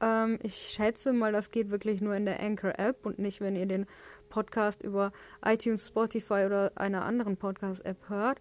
Ähm, 0.00 0.38
ich 0.42 0.54
schätze 0.54 1.12
mal, 1.12 1.32
das 1.32 1.50
geht 1.50 1.70
wirklich 1.70 2.00
nur 2.00 2.14
in 2.14 2.24
der 2.24 2.40
Anchor-App 2.40 3.06
und 3.06 3.18
nicht, 3.18 3.40
wenn 3.40 3.56
ihr 3.56 3.66
den 3.66 3.86
Podcast 4.28 4.82
über 4.82 5.12
iTunes, 5.44 5.86
Spotify 5.86 6.44
oder 6.46 6.72
einer 6.74 7.04
anderen 7.04 7.36
Podcast-App 7.36 8.08
hört. 8.08 8.40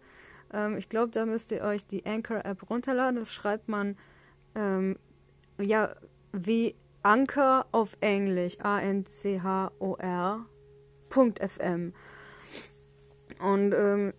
Ähm, 0.53 0.77
ich 0.77 0.87
glaube, 0.87 1.11
da 1.11 1.25
müsst 1.25 1.51
ihr 1.51 1.61
euch 1.61 1.85
die 1.85 2.05
Anchor-App 2.05 2.69
runterladen. 2.69 3.19
Das 3.19 3.33
schreibt 3.33 3.67
man 3.67 3.97
ähm, 4.55 4.97
ja 5.59 5.95
wie 6.31 6.75
Anchor 7.01 7.65
auf 7.71 7.97
Englisch. 7.99 8.57
A-N-C-H-O-R. 8.61 10.45
.fm. 11.13 11.93
Und 13.39 13.73
ähm, 13.73 14.13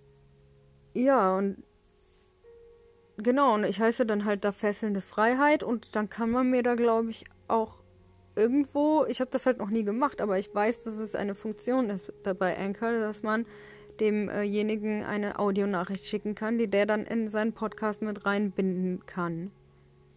ja, 0.93 1.37
und 1.37 1.63
genau, 3.17 3.55
und 3.55 3.65
ich 3.65 3.81
heiße 3.81 4.07
dann 4.07 4.25
halt 4.25 4.45
da 4.45 4.53
fesselnde 4.53 5.01
Freiheit 5.01 5.63
und 5.63 5.97
dann 5.97 6.09
kann 6.09 6.31
man 6.31 6.51
mir 6.51 6.63
da, 6.63 6.75
glaube 6.75 7.11
ich, 7.11 7.25
auch 7.49 7.83
irgendwo, 8.37 9.05
ich 9.07 9.21
habe 9.21 9.31
das 9.31 9.47
halt 9.47 9.59
noch 9.59 9.71
nie 9.71 9.85
gemacht, 9.85 10.21
aber 10.21 10.39
ich 10.39 10.55
weiß, 10.55 10.85
dass 10.85 10.95
es 10.95 11.15
eine 11.15 11.35
Funktion 11.35 11.91
ist 11.91 12.13
dabei 12.23 12.59
Anchor, 12.59 12.93
dass 12.93 13.23
man 13.23 13.47
demjenigen 14.01 15.03
eine 15.03 15.39
Audionachricht 15.39 16.07
schicken 16.07 16.35
kann, 16.35 16.59
die 16.59 16.69
der 16.69 16.87
dann 16.87 17.05
in 17.05 17.29
seinen 17.29 17.53
Podcast 17.53 18.03
mit 18.03 18.25
reinbinden 18.25 19.07
kann. 19.07 19.51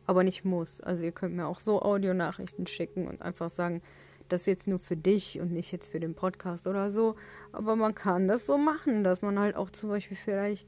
Aber 0.05 0.23
nicht 0.23 0.45
muss. 0.45 0.81
Also 0.81 1.03
ihr 1.03 1.11
könnt 1.11 1.35
mir 1.35 1.47
auch 1.47 1.59
so 1.59 1.81
Audionachrichten 1.81 2.67
schicken 2.67 3.07
und 3.07 3.21
einfach 3.21 3.49
sagen, 3.49 3.81
das 4.29 4.41
ist 4.41 4.47
jetzt 4.47 4.67
nur 4.67 4.79
für 4.79 4.97
dich 4.97 5.39
und 5.39 5.51
nicht 5.51 5.71
jetzt 5.71 5.87
für 5.87 5.99
den 5.99 6.15
Podcast 6.15 6.67
oder 6.67 6.91
so. 6.91 7.15
Aber 7.51 7.75
man 7.75 7.95
kann 7.95 8.27
das 8.27 8.45
so 8.45 8.57
machen, 8.57 9.03
dass 9.03 9.21
man 9.21 9.39
halt 9.39 9.55
auch 9.55 9.69
zum 9.69 9.89
Beispiel 9.89 10.17
vielleicht 10.17 10.67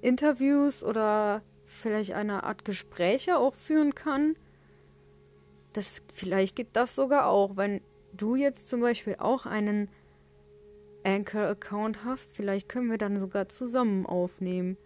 Interviews 0.00 0.82
oder 0.82 1.42
vielleicht 1.64 2.12
eine 2.12 2.44
Art 2.44 2.64
Gespräche 2.64 3.38
auch 3.38 3.54
führen 3.54 3.94
kann 3.94 4.36
das, 5.76 6.02
vielleicht 6.14 6.56
geht 6.56 6.68
das 6.72 6.94
sogar 6.94 7.28
auch, 7.28 7.56
wenn 7.56 7.80
du 8.14 8.34
jetzt 8.34 8.68
zum 8.68 8.80
Beispiel 8.80 9.16
auch 9.18 9.44
einen 9.44 9.90
Anchor-Account 11.06 12.04
hast, 12.04 12.34
vielleicht 12.34 12.68
können 12.68 12.90
wir 12.90 12.98
dann 12.98 13.18
sogar 13.20 13.48
zusammen 13.48 14.04
aufnehmen. 14.04 14.76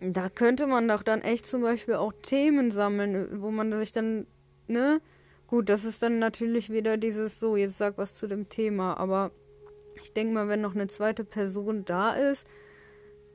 Da 0.00 0.28
könnte 0.28 0.66
man 0.66 0.88
doch 0.88 1.02
dann 1.02 1.22
echt 1.22 1.46
zum 1.46 1.62
Beispiel 1.62 1.94
auch 1.94 2.12
Themen 2.22 2.70
sammeln, 2.70 3.40
wo 3.40 3.50
man 3.50 3.76
sich 3.78 3.92
dann, 3.92 4.26
ne? 4.66 5.00
Gut, 5.46 5.68
das 5.68 5.84
ist 5.84 6.02
dann 6.02 6.18
natürlich 6.18 6.70
wieder 6.70 6.98
dieses 6.98 7.40
so, 7.40 7.56
jetzt 7.56 7.78
sag 7.78 7.96
was 7.96 8.14
zu 8.14 8.26
dem 8.26 8.48
Thema, 8.48 8.98
aber 8.98 9.30
ich 10.02 10.12
denke 10.12 10.34
mal, 10.34 10.48
wenn 10.48 10.60
noch 10.60 10.74
eine 10.74 10.88
zweite 10.88 11.24
Person 11.24 11.84
da 11.84 12.12
ist, 12.12 12.46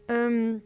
ähm, 0.08 0.62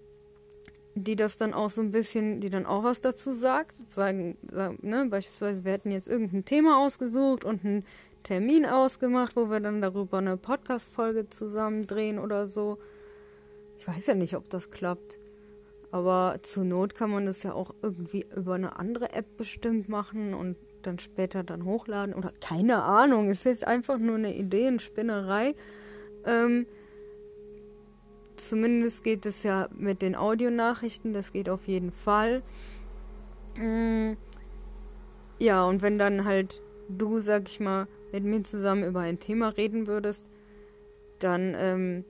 die 1.03 1.15
das 1.15 1.38
dann 1.38 1.53
auch 1.53 1.69
so 1.69 1.81
ein 1.81 1.91
bisschen, 1.91 2.41
die 2.41 2.49
dann 2.49 2.65
auch 2.65 2.83
was 2.83 3.01
dazu 3.01 3.33
sagt. 3.33 3.77
Sagen, 3.93 4.38
sagen 4.49 4.79
ne, 4.81 5.05
beispielsweise, 5.10 5.63
wir 5.63 5.71
hätten 5.71 5.91
jetzt 5.91 6.07
irgendein 6.07 6.45
Thema 6.45 6.79
ausgesucht 6.79 7.43
und 7.43 7.63
einen 7.63 7.86
Termin 8.23 8.65
ausgemacht, 8.65 9.36
wo 9.36 9.49
wir 9.49 9.60
dann 9.60 9.82
darüber 9.82 10.17
eine 10.17 10.38
Podcast-Folge 10.38 11.30
zusammen 11.30 11.88
drehen 11.88 12.19
oder 12.19 12.47
so. 12.47 12.77
Ich 13.77 13.88
weiß 13.88 14.08
ja 14.08 14.13
nicht, 14.15 14.36
ob 14.36 14.49
das 14.49 14.71
klappt. 14.71 15.19
Aber 15.91 16.39
zur 16.43 16.65
Not 16.65 16.95
kann 16.95 17.10
man 17.10 17.25
das 17.25 17.43
ja 17.43 17.53
auch 17.53 17.73
irgendwie 17.82 18.25
über 18.36 18.56
eine 18.56 18.77
andere 18.77 19.13
App 19.13 19.38
bestimmt 19.38 19.88
machen 19.88 20.34
und 20.34 20.58
dann 20.82 20.99
später 20.99 21.43
dann 21.43 21.63
hochladen. 21.63 22.13
Oder 22.13 22.34
keine 22.41 22.84
Ahnung, 22.84 23.30
ist 23.30 23.45
jetzt 23.45 23.65
einfach 23.65 23.97
nur 23.97 24.15
eine 24.15 24.36
Ideenspinnerei. 24.36 25.56
Ähm, 26.25 26.67
Zumindest 28.38 29.03
geht 29.03 29.25
es 29.25 29.43
ja 29.43 29.67
mit 29.75 30.01
den 30.01 30.15
Audionachrichten, 30.15 31.12
das 31.12 31.34
geht 31.34 31.49
auf 31.49 31.67
jeden 31.67 31.91
Fall. 31.91 32.43
Mm, 33.56 34.13
ja, 35.39 35.65
und 35.65 35.82
wenn 35.82 35.97
dann 35.97 36.23
halt 36.23 36.62
du, 36.88 37.19
sag 37.19 37.49
ich 37.49 37.60
mal, 37.60 37.88
mit 38.11 38.23
mir 38.23 38.43
zusammen 38.43 38.83
über 38.83 39.01
ein 39.01 39.19
Thema 39.19 39.49
reden 39.49 39.87
würdest, 39.87 40.23
dann, 41.19 41.55
ähm, 41.57 42.05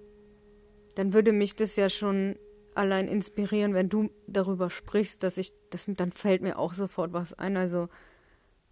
dann 0.95 1.13
würde 1.13 1.31
mich 1.31 1.55
das 1.55 1.75
ja 1.75 1.89
schon 1.89 2.35
allein 2.75 3.07
inspirieren, 3.07 3.73
wenn 3.73 3.89
du 3.89 4.09
darüber 4.27 4.69
sprichst, 4.69 5.23
dass 5.23 5.37
ich, 5.37 5.51
das, 5.71 5.85
dann 5.87 6.11
fällt 6.11 6.41
mir 6.41 6.59
auch 6.59 6.73
sofort 6.73 7.13
was 7.13 7.33
ein. 7.33 7.57
Also 7.57 7.89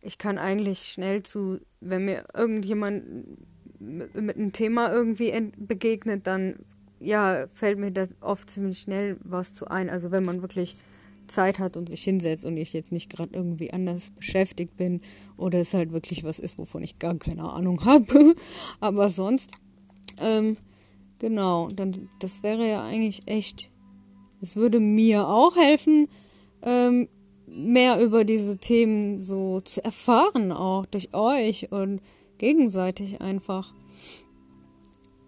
ich 0.02 0.18
kann 0.18 0.38
eigentlich 0.38 0.92
schnell 0.92 1.24
zu, 1.24 1.60
wenn 1.82 2.06
mir 2.06 2.26
irgendjemand 2.34 3.04
mit 3.80 4.36
einem 4.36 4.54
Thema 4.54 4.92
irgendwie 4.92 5.52
begegnet, 5.58 6.28
dann 6.28 6.58
ja, 7.00 7.48
fällt 7.54 7.78
mir 7.78 7.92
da 7.92 8.08
oft 8.22 8.50
ziemlich 8.50 8.80
schnell 8.80 9.18
was 9.24 9.56
zu 9.56 9.68
ein. 9.68 9.90
Also 9.90 10.12
wenn 10.12 10.24
man 10.24 10.42
wirklich 10.42 10.76
Zeit 11.28 11.60
hat 11.60 11.76
und 11.76 11.90
sich 11.90 12.04
hinsetzt 12.04 12.46
und 12.46 12.58
ich 12.58 12.74
jetzt 12.74 12.92
nicht 12.92 13.12
gerade 13.12 13.34
irgendwie 13.34 13.74
anders 13.74 14.12
beschäftigt 14.12 14.78
bin 14.78 15.02
oder 15.38 15.60
es 15.60 15.74
halt 15.74 15.92
wirklich 15.92 16.24
was 16.24 16.40
ist, 16.40 16.58
wovon 16.58 16.84
ich 16.84 17.00
gar 17.00 17.16
keine 17.16 17.52
Ahnung 17.52 17.84
habe. 17.86 18.36
Aber 18.80 19.10
sonst, 19.10 19.52
ähm, 20.20 20.58
genau, 21.20 21.70
dann 21.70 22.10
das 22.20 22.44
wäre 22.44 22.68
ja 22.68 22.84
eigentlich 22.84 23.22
echt, 23.28 23.70
es 24.42 24.56
würde 24.56 24.80
mir 24.80 25.28
auch 25.28 25.56
helfen, 25.56 26.08
ähm, 26.62 27.08
mehr 27.48 28.02
über 28.04 28.24
diese 28.24 28.58
Themen 28.58 29.20
so 29.20 29.62
zu 29.62 29.84
erfahren, 29.84 30.52
auch 30.52 30.86
durch 30.86 31.14
euch 31.14 31.72
und 31.72 32.02
gegenseitig 32.38 33.22
einfach. 33.22 33.74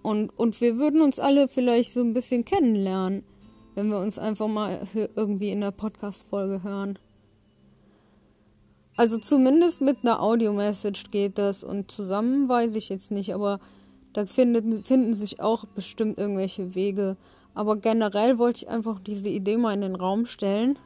Und, 0.04 0.30
und 0.30 0.60
wir 0.62 0.78
würden 0.78 1.02
uns 1.02 1.20
alle 1.20 1.48
vielleicht 1.48 1.92
so 1.92 2.02
ein 2.02 2.14
bisschen 2.14 2.46
kennenlernen, 2.46 3.24
wenn 3.76 3.90
wir 3.90 4.00
uns 4.00 4.18
einfach 4.18 4.48
mal 4.48 4.88
irgendwie 5.16 5.52
in 5.52 5.62
der 5.62 5.72
Podcast-Folge 5.72 6.64
hören. 6.64 6.98
Also 8.98 9.20
zumindest 9.20 9.80
mit 9.80 10.00
einer 10.02 10.22
Audio-Message 10.22 11.12
geht 11.12 11.38
das 11.38 11.64
und 11.64 11.92
zusammen 11.92 12.50
weiß 12.50 12.76
ich 12.76 12.90
jetzt 12.90 13.12
nicht, 13.12 13.34
aber 13.34 13.60
da 14.14 14.26
findet, 14.26 14.88
finden 14.88 15.14
sich 15.14 15.40
auch 15.40 15.66
bestimmt 15.66 16.18
irgendwelche 16.18 16.74
Wege. 16.74 17.16
Aber 17.54 17.76
generell 17.76 18.40
wollte 18.40 18.64
ich 18.64 18.70
einfach 18.70 19.00
diese 19.00 19.30
Idee 19.30 19.58
mal 19.58 19.76
in 19.76 19.82
den 19.82 19.96
Raum 19.96 20.26
stellen. 20.26 20.80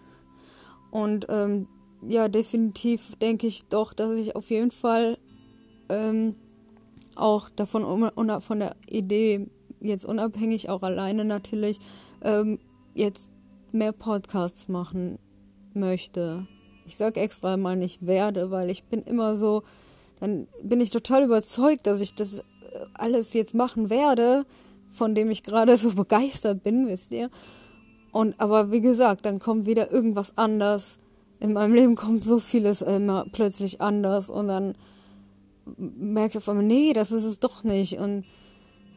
Und 0.92 1.28
ähm, 1.30 1.68
ja, 2.06 2.28
definitiv 2.28 3.16
denke 3.22 3.48
ich 3.48 3.64
doch, 3.70 3.94
dass 3.94 4.12
ich 4.12 4.36
auf 4.36 4.50
jeden 4.50 4.72
Fall 4.72 5.18
ähm, 5.88 6.36
auch 7.16 7.50
davon 7.50 8.12
von 8.42 8.60
der 8.60 8.76
Idee 8.88 9.48
jetzt 9.80 10.04
unabhängig, 10.04 10.70
auch 10.70 10.82
alleine 10.82 11.24
natürlich, 11.24 11.80
ähm, 12.22 12.60
jetzt 12.94 13.32
mehr 13.72 13.94
Podcasts 13.94 14.68
machen 14.68 15.18
möchte. 15.74 16.48
Ich 16.92 16.98
sag 16.98 17.16
extra 17.16 17.56
mal 17.56 17.78
nicht 17.78 18.06
werde, 18.06 18.52
weil 18.52 18.70
ich 18.70 18.84
bin 18.84 19.02
immer 19.04 19.38
so, 19.38 19.64
dann 20.20 20.50
bin 20.62 20.82
ich 20.82 20.90
total 20.90 21.24
überzeugt, 21.24 21.88
dass 21.88 22.02
ich 22.02 22.16
das 22.16 22.44
alles 22.96 23.32
jetzt 23.32 23.54
machen 23.54 23.90
werde, 23.90 24.46
von 24.90 25.16
dem 25.16 25.32
ich 25.32 25.42
gerade 25.44 25.78
so 25.84 25.94
begeistert 25.94 26.66
bin, 26.66 26.88
wisst 26.88 27.14
ihr. 27.14 27.30
Und 28.12 28.42
aber 28.42 28.74
wie 28.74 28.82
gesagt, 28.82 29.26
dann 29.26 29.40
kommt 29.40 29.68
wieder 29.68 29.90
irgendwas 29.90 30.38
anders. 30.38 31.00
In 31.40 31.54
meinem 31.54 31.74
Leben 31.74 31.96
kommt 31.96 32.26
so 32.26 32.40
vieles 32.40 32.82
immer 32.82 33.26
plötzlich 33.32 33.80
anders 33.80 34.30
und 34.30 34.50
dann 34.50 34.76
merke 35.78 36.32
ich 36.32 36.38
auf 36.40 36.50
einmal, 36.50 36.66
nee, 36.66 36.92
das 36.92 37.14
ist 37.14 37.24
es 37.24 37.40
doch 37.40 37.64
nicht. 37.64 38.00
Und 38.00 38.26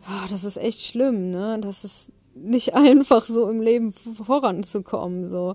ja, 0.05 0.27
das 0.31 0.43
ist 0.43 0.57
echt 0.57 0.81
schlimm, 0.81 1.31
ne? 1.31 1.61
Das 1.61 1.85
ist 1.85 2.11
nicht 2.35 2.75
einfach 2.75 3.25
so 3.25 3.49
im 3.49 3.61
Leben 3.61 3.93
voranzukommen, 3.93 5.29
so. 5.29 5.55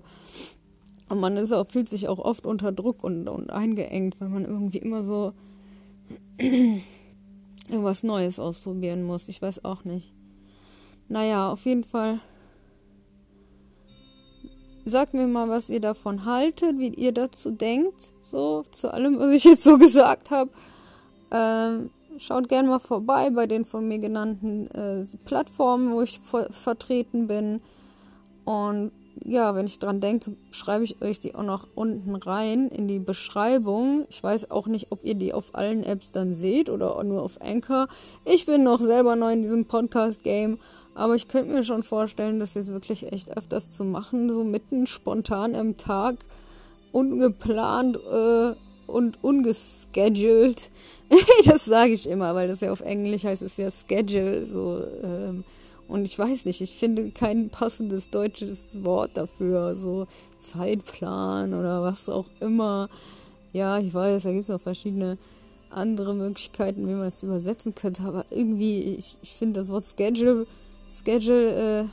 Und 1.10 1.18
man 1.18 1.36
ist 1.36 1.52
auch, 1.52 1.66
fühlt 1.66 1.88
sich 1.88 2.06
auch 2.06 2.20
oft 2.20 2.46
unter 2.46 2.70
Druck 2.70 3.02
und, 3.02 3.28
und 3.28 3.50
eingeengt, 3.50 4.20
weil 4.20 4.28
man 4.28 4.44
irgendwie 4.44 4.78
immer 4.78 5.02
so 5.02 5.32
irgendwas 6.38 8.04
Neues 8.04 8.38
ausprobieren 8.38 9.02
muss. 9.02 9.28
Ich 9.28 9.42
weiß 9.42 9.64
auch 9.64 9.84
nicht. 9.84 10.14
Naja, 11.08 11.50
auf 11.50 11.66
jeden 11.66 11.82
Fall. 11.82 12.20
Sagt 14.84 15.12
mir 15.12 15.26
mal, 15.26 15.48
was 15.48 15.68
ihr 15.68 15.80
davon 15.80 16.24
haltet, 16.24 16.78
wie 16.78 16.94
ihr 16.94 17.12
dazu 17.12 17.50
denkt. 17.50 18.12
So, 18.30 18.64
zu 18.70 18.94
allem, 18.94 19.18
was 19.18 19.32
ich 19.32 19.42
jetzt 19.42 19.64
so 19.64 19.78
gesagt 19.78 20.30
habe. 20.30 20.52
Ähm, 21.32 21.90
schaut 22.18 22.48
gerne 22.48 22.68
mal 22.68 22.78
vorbei 22.78 23.30
bei 23.30 23.48
den 23.48 23.64
von 23.64 23.88
mir 23.88 23.98
genannten 23.98 24.68
äh, 24.68 25.04
Plattformen, 25.24 25.92
wo 25.92 26.02
ich 26.02 26.20
vertreten 26.20 27.26
bin. 27.26 27.60
Und 28.44 28.92
ja, 29.24 29.54
wenn 29.54 29.66
ich 29.66 29.78
dran 29.78 30.00
denke, 30.00 30.36
schreibe 30.50 30.84
ich 30.84 31.02
euch 31.02 31.20
die 31.20 31.34
auch 31.34 31.42
noch 31.42 31.66
unten 31.74 32.14
rein 32.16 32.68
in 32.68 32.88
die 32.88 32.98
Beschreibung. 32.98 34.06
Ich 34.08 34.22
weiß 34.22 34.50
auch 34.50 34.66
nicht, 34.66 34.90
ob 34.90 35.04
ihr 35.04 35.14
die 35.14 35.34
auf 35.34 35.54
allen 35.54 35.82
Apps 35.84 36.12
dann 36.12 36.34
seht 36.34 36.70
oder 36.70 37.02
nur 37.04 37.22
auf 37.22 37.40
Anchor. 37.40 37.88
Ich 38.24 38.46
bin 38.46 38.62
noch 38.62 38.80
selber 38.80 39.16
neu 39.16 39.32
in 39.32 39.42
diesem 39.42 39.66
Podcast-Game, 39.66 40.58
aber 40.94 41.14
ich 41.14 41.28
könnte 41.28 41.52
mir 41.52 41.64
schon 41.64 41.82
vorstellen, 41.82 42.40
das 42.40 42.54
jetzt 42.54 42.72
wirklich 42.72 43.12
echt 43.12 43.36
öfters 43.36 43.70
zu 43.70 43.84
machen, 43.84 44.32
so 44.32 44.42
mitten 44.42 44.86
spontan 44.86 45.54
am 45.54 45.76
Tag, 45.76 46.16
ungeplant 46.92 47.96
äh, 47.96 48.54
und 48.86 49.22
ungescheduled. 49.22 50.70
das 51.44 51.66
sage 51.66 51.92
ich 51.92 52.08
immer, 52.08 52.34
weil 52.34 52.48
das 52.48 52.60
ja 52.60 52.72
auf 52.72 52.80
Englisch 52.80 53.24
heißt 53.24 53.42
es 53.42 53.56
ja 53.58 53.70
Schedule, 53.70 54.46
so. 54.46 54.82
Ähm, 55.02 55.44
und 55.90 56.04
ich 56.04 56.16
weiß 56.16 56.44
nicht, 56.44 56.60
ich 56.60 56.70
finde 56.70 57.10
kein 57.10 57.50
passendes 57.50 58.10
deutsches 58.10 58.84
Wort 58.84 59.16
dafür. 59.16 59.74
So 59.74 60.06
Zeitplan 60.38 61.52
oder 61.52 61.82
was 61.82 62.08
auch 62.08 62.26
immer. 62.38 62.88
Ja, 63.52 63.78
ich 63.80 63.92
weiß, 63.92 64.22
da 64.22 64.30
gibt 64.30 64.44
es 64.44 64.48
noch 64.48 64.60
verschiedene 64.60 65.18
andere 65.68 66.14
Möglichkeiten, 66.14 66.86
wie 66.86 66.92
man 66.92 67.08
es 67.08 67.24
übersetzen 67.24 67.74
könnte. 67.74 68.02
Aber 68.04 68.24
irgendwie, 68.30 68.80
ich, 68.82 69.16
ich 69.20 69.32
finde 69.32 69.58
das 69.58 69.68
Wort 69.68 69.84
Schedule, 69.84 70.46
Schedule, 70.88 71.80
äh, 71.80 71.84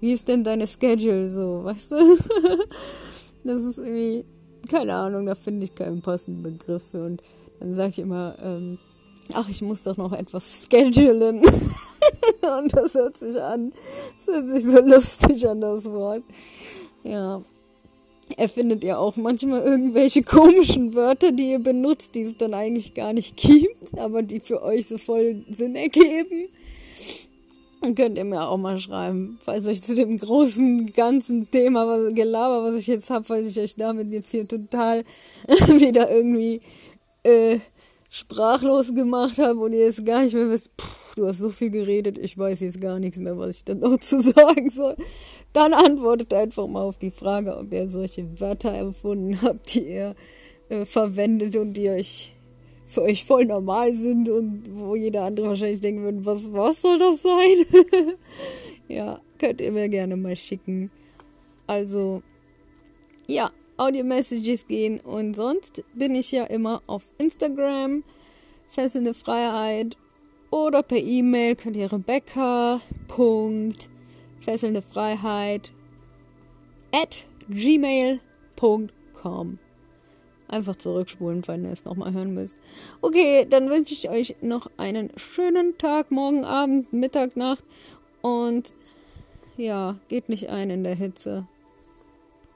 wie 0.00 0.12
ist 0.12 0.26
denn 0.26 0.42
deine 0.42 0.66
Schedule 0.66 1.30
so, 1.30 1.62
weißt 1.62 1.92
du? 1.92 1.96
das 3.44 3.62
ist 3.62 3.78
irgendwie, 3.78 4.24
keine 4.68 4.94
Ahnung, 4.94 5.26
da 5.26 5.36
finde 5.36 5.62
ich 5.62 5.74
keinen 5.74 6.02
passenden 6.02 6.42
Begriff 6.42 6.82
für. 6.90 7.04
Und 7.04 7.22
dann 7.60 7.74
sage 7.74 7.90
ich 7.90 7.98
immer, 8.00 8.34
ähm, 8.42 8.78
ach, 9.34 9.48
ich 9.48 9.62
muss 9.62 9.84
doch 9.84 9.96
noch 9.96 10.12
etwas 10.12 10.66
schedulen. 10.68 11.42
Und 12.58 12.74
das 12.74 12.94
hört 12.94 13.16
sich 13.16 13.40
an, 13.40 13.72
das 14.16 14.34
hört 14.34 14.50
sich 14.50 14.64
so 14.64 14.80
lustig 14.80 15.48
an, 15.48 15.60
das 15.60 15.84
Wort. 15.84 16.22
Ja. 17.04 17.42
Erfindet 18.36 18.84
ihr 18.84 18.98
auch 18.98 19.16
manchmal 19.16 19.62
irgendwelche 19.62 20.22
komischen 20.22 20.94
Wörter, 20.94 21.32
die 21.32 21.52
ihr 21.52 21.58
benutzt, 21.58 22.14
die 22.14 22.22
es 22.22 22.36
dann 22.36 22.52
eigentlich 22.52 22.92
gar 22.92 23.14
nicht 23.14 23.38
gibt, 23.38 23.98
aber 23.98 24.22
die 24.22 24.40
für 24.40 24.62
euch 24.62 24.86
so 24.86 24.98
voll 24.98 25.46
Sinn 25.50 25.74
ergeben? 25.74 26.50
Dann 27.80 27.94
könnt 27.94 28.18
ihr 28.18 28.24
mir 28.24 28.46
auch 28.46 28.58
mal 28.58 28.78
schreiben, 28.78 29.38
falls 29.40 29.66
euch 29.66 29.82
zu 29.82 29.94
dem 29.94 30.18
großen 30.18 30.92
ganzen 30.92 31.50
Thema 31.50 31.86
was, 31.86 32.12
Gelaber, 32.12 32.64
was 32.64 32.74
ich 32.74 32.88
jetzt 32.88 33.08
habe, 33.08 33.24
falls 33.24 33.46
ich 33.46 33.60
euch 33.60 33.76
damit 33.76 34.10
jetzt 34.10 34.30
hier 34.30 34.46
total 34.46 35.04
wieder 35.46 36.10
irgendwie 36.10 36.60
äh, 37.22 37.60
sprachlos 38.10 38.92
gemacht 38.94 39.38
habe 39.38 39.60
und 39.60 39.72
ihr 39.72 39.86
jetzt 39.86 40.04
gar 40.04 40.22
nicht 40.22 40.34
mehr 40.34 40.50
wisst, 40.50 40.70
pff, 40.78 40.97
du 41.18 41.26
hast 41.26 41.38
so 41.38 41.50
viel 41.50 41.70
geredet, 41.70 42.18
ich 42.18 42.38
weiß 42.38 42.60
jetzt 42.60 42.80
gar 42.80 42.98
nichts 42.98 43.18
mehr, 43.18 43.36
was 43.36 43.56
ich 43.56 43.64
dann 43.64 43.80
noch 43.80 43.96
zu 44.00 44.20
sagen 44.20 44.70
soll, 44.70 44.96
dann 45.52 45.72
antwortet 45.72 46.32
einfach 46.32 46.66
mal 46.66 46.82
auf 46.82 46.98
die 46.98 47.10
Frage, 47.10 47.56
ob 47.56 47.72
ihr 47.72 47.88
solche 47.88 48.40
Wörter 48.40 48.70
erfunden 48.70 49.42
habt, 49.42 49.74
die 49.74 49.88
ihr 49.88 50.14
äh, 50.68 50.84
verwendet 50.84 51.56
und 51.56 51.74
die 51.74 51.90
euch 51.90 52.34
für 52.86 53.02
euch 53.02 53.24
voll 53.24 53.44
normal 53.44 53.92
sind 53.92 54.30
und 54.30 54.62
wo 54.72 54.96
jeder 54.96 55.24
andere 55.24 55.48
wahrscheinlich 55.48 55.80
denken 55.80 56.02
würde, 56.02 56.24
was, 56.24 56.50
was 56.52 56.80
soll 56.80 56.98
das 56.98 57.20
sein? 57.20 58.16
ja, 58.88 59.20
könnt 59.38 59.60
ihr 59.60 59.72
mir 59.72 59.90
gerne 59.90 60.16
mal 60.16 60.36
schicken. 60.36 60.90
Also, 61.66 62.22
ja, 63.26 63.50
Audio-Messages 63.76 64.66
gehen 64.66 65.00
und 65.00 65.36
sonst 65.36 65.84
bin 65.94 66.14
ich 66.14 66.32
ja 66.32 66.44
immer 66.44 66.80
auf 66.86 67.02
Instagram, 67.18 68.04
Fesselnde 68.66 69.12
Freiheit 69.12 69.98
oder 70.50 70.82
per 70.82 70.98
E-Mail 70.98 71.56
könnt 71.56 71.76
ihr 71.76 71.92
Rebecca. 71.92 72.80
Freiheit 74.82 75.72
at 76.92 77.24
gmail.com 77.48 78.98
Einfach 80.48 80.76
zurückspulen, 80.76 81.46
wenn 81.46 81.64
ihr 81.64 81.72
es 81.72 81.84
nochmal 81.84 82.12
hören 82.12 82.32
müsst. 82.32 82.56
Okay, 83.02 83.46
dann 83.48 83.68
wünsche 83.68 83.92
ich 83.92 84.08
euch 84.08 84.36
noch 84.40 84.70
einen 84.78 85.10
schönen 85.16 85.76
Tag, 85.76 86.10
morgen 86.10 86.44
Abend, 86.44 86.92
Mittag, 86.92 87.36
Nacht 87.36 87.64
und 88.22 88.72
ja, 89.56 89.98
geht 90.08 90.28
nicht 90.28 90.48
ein 90.48 90.70
in 90.70 90.84
der 90.84 90.94
Hitze. 90.94 91.46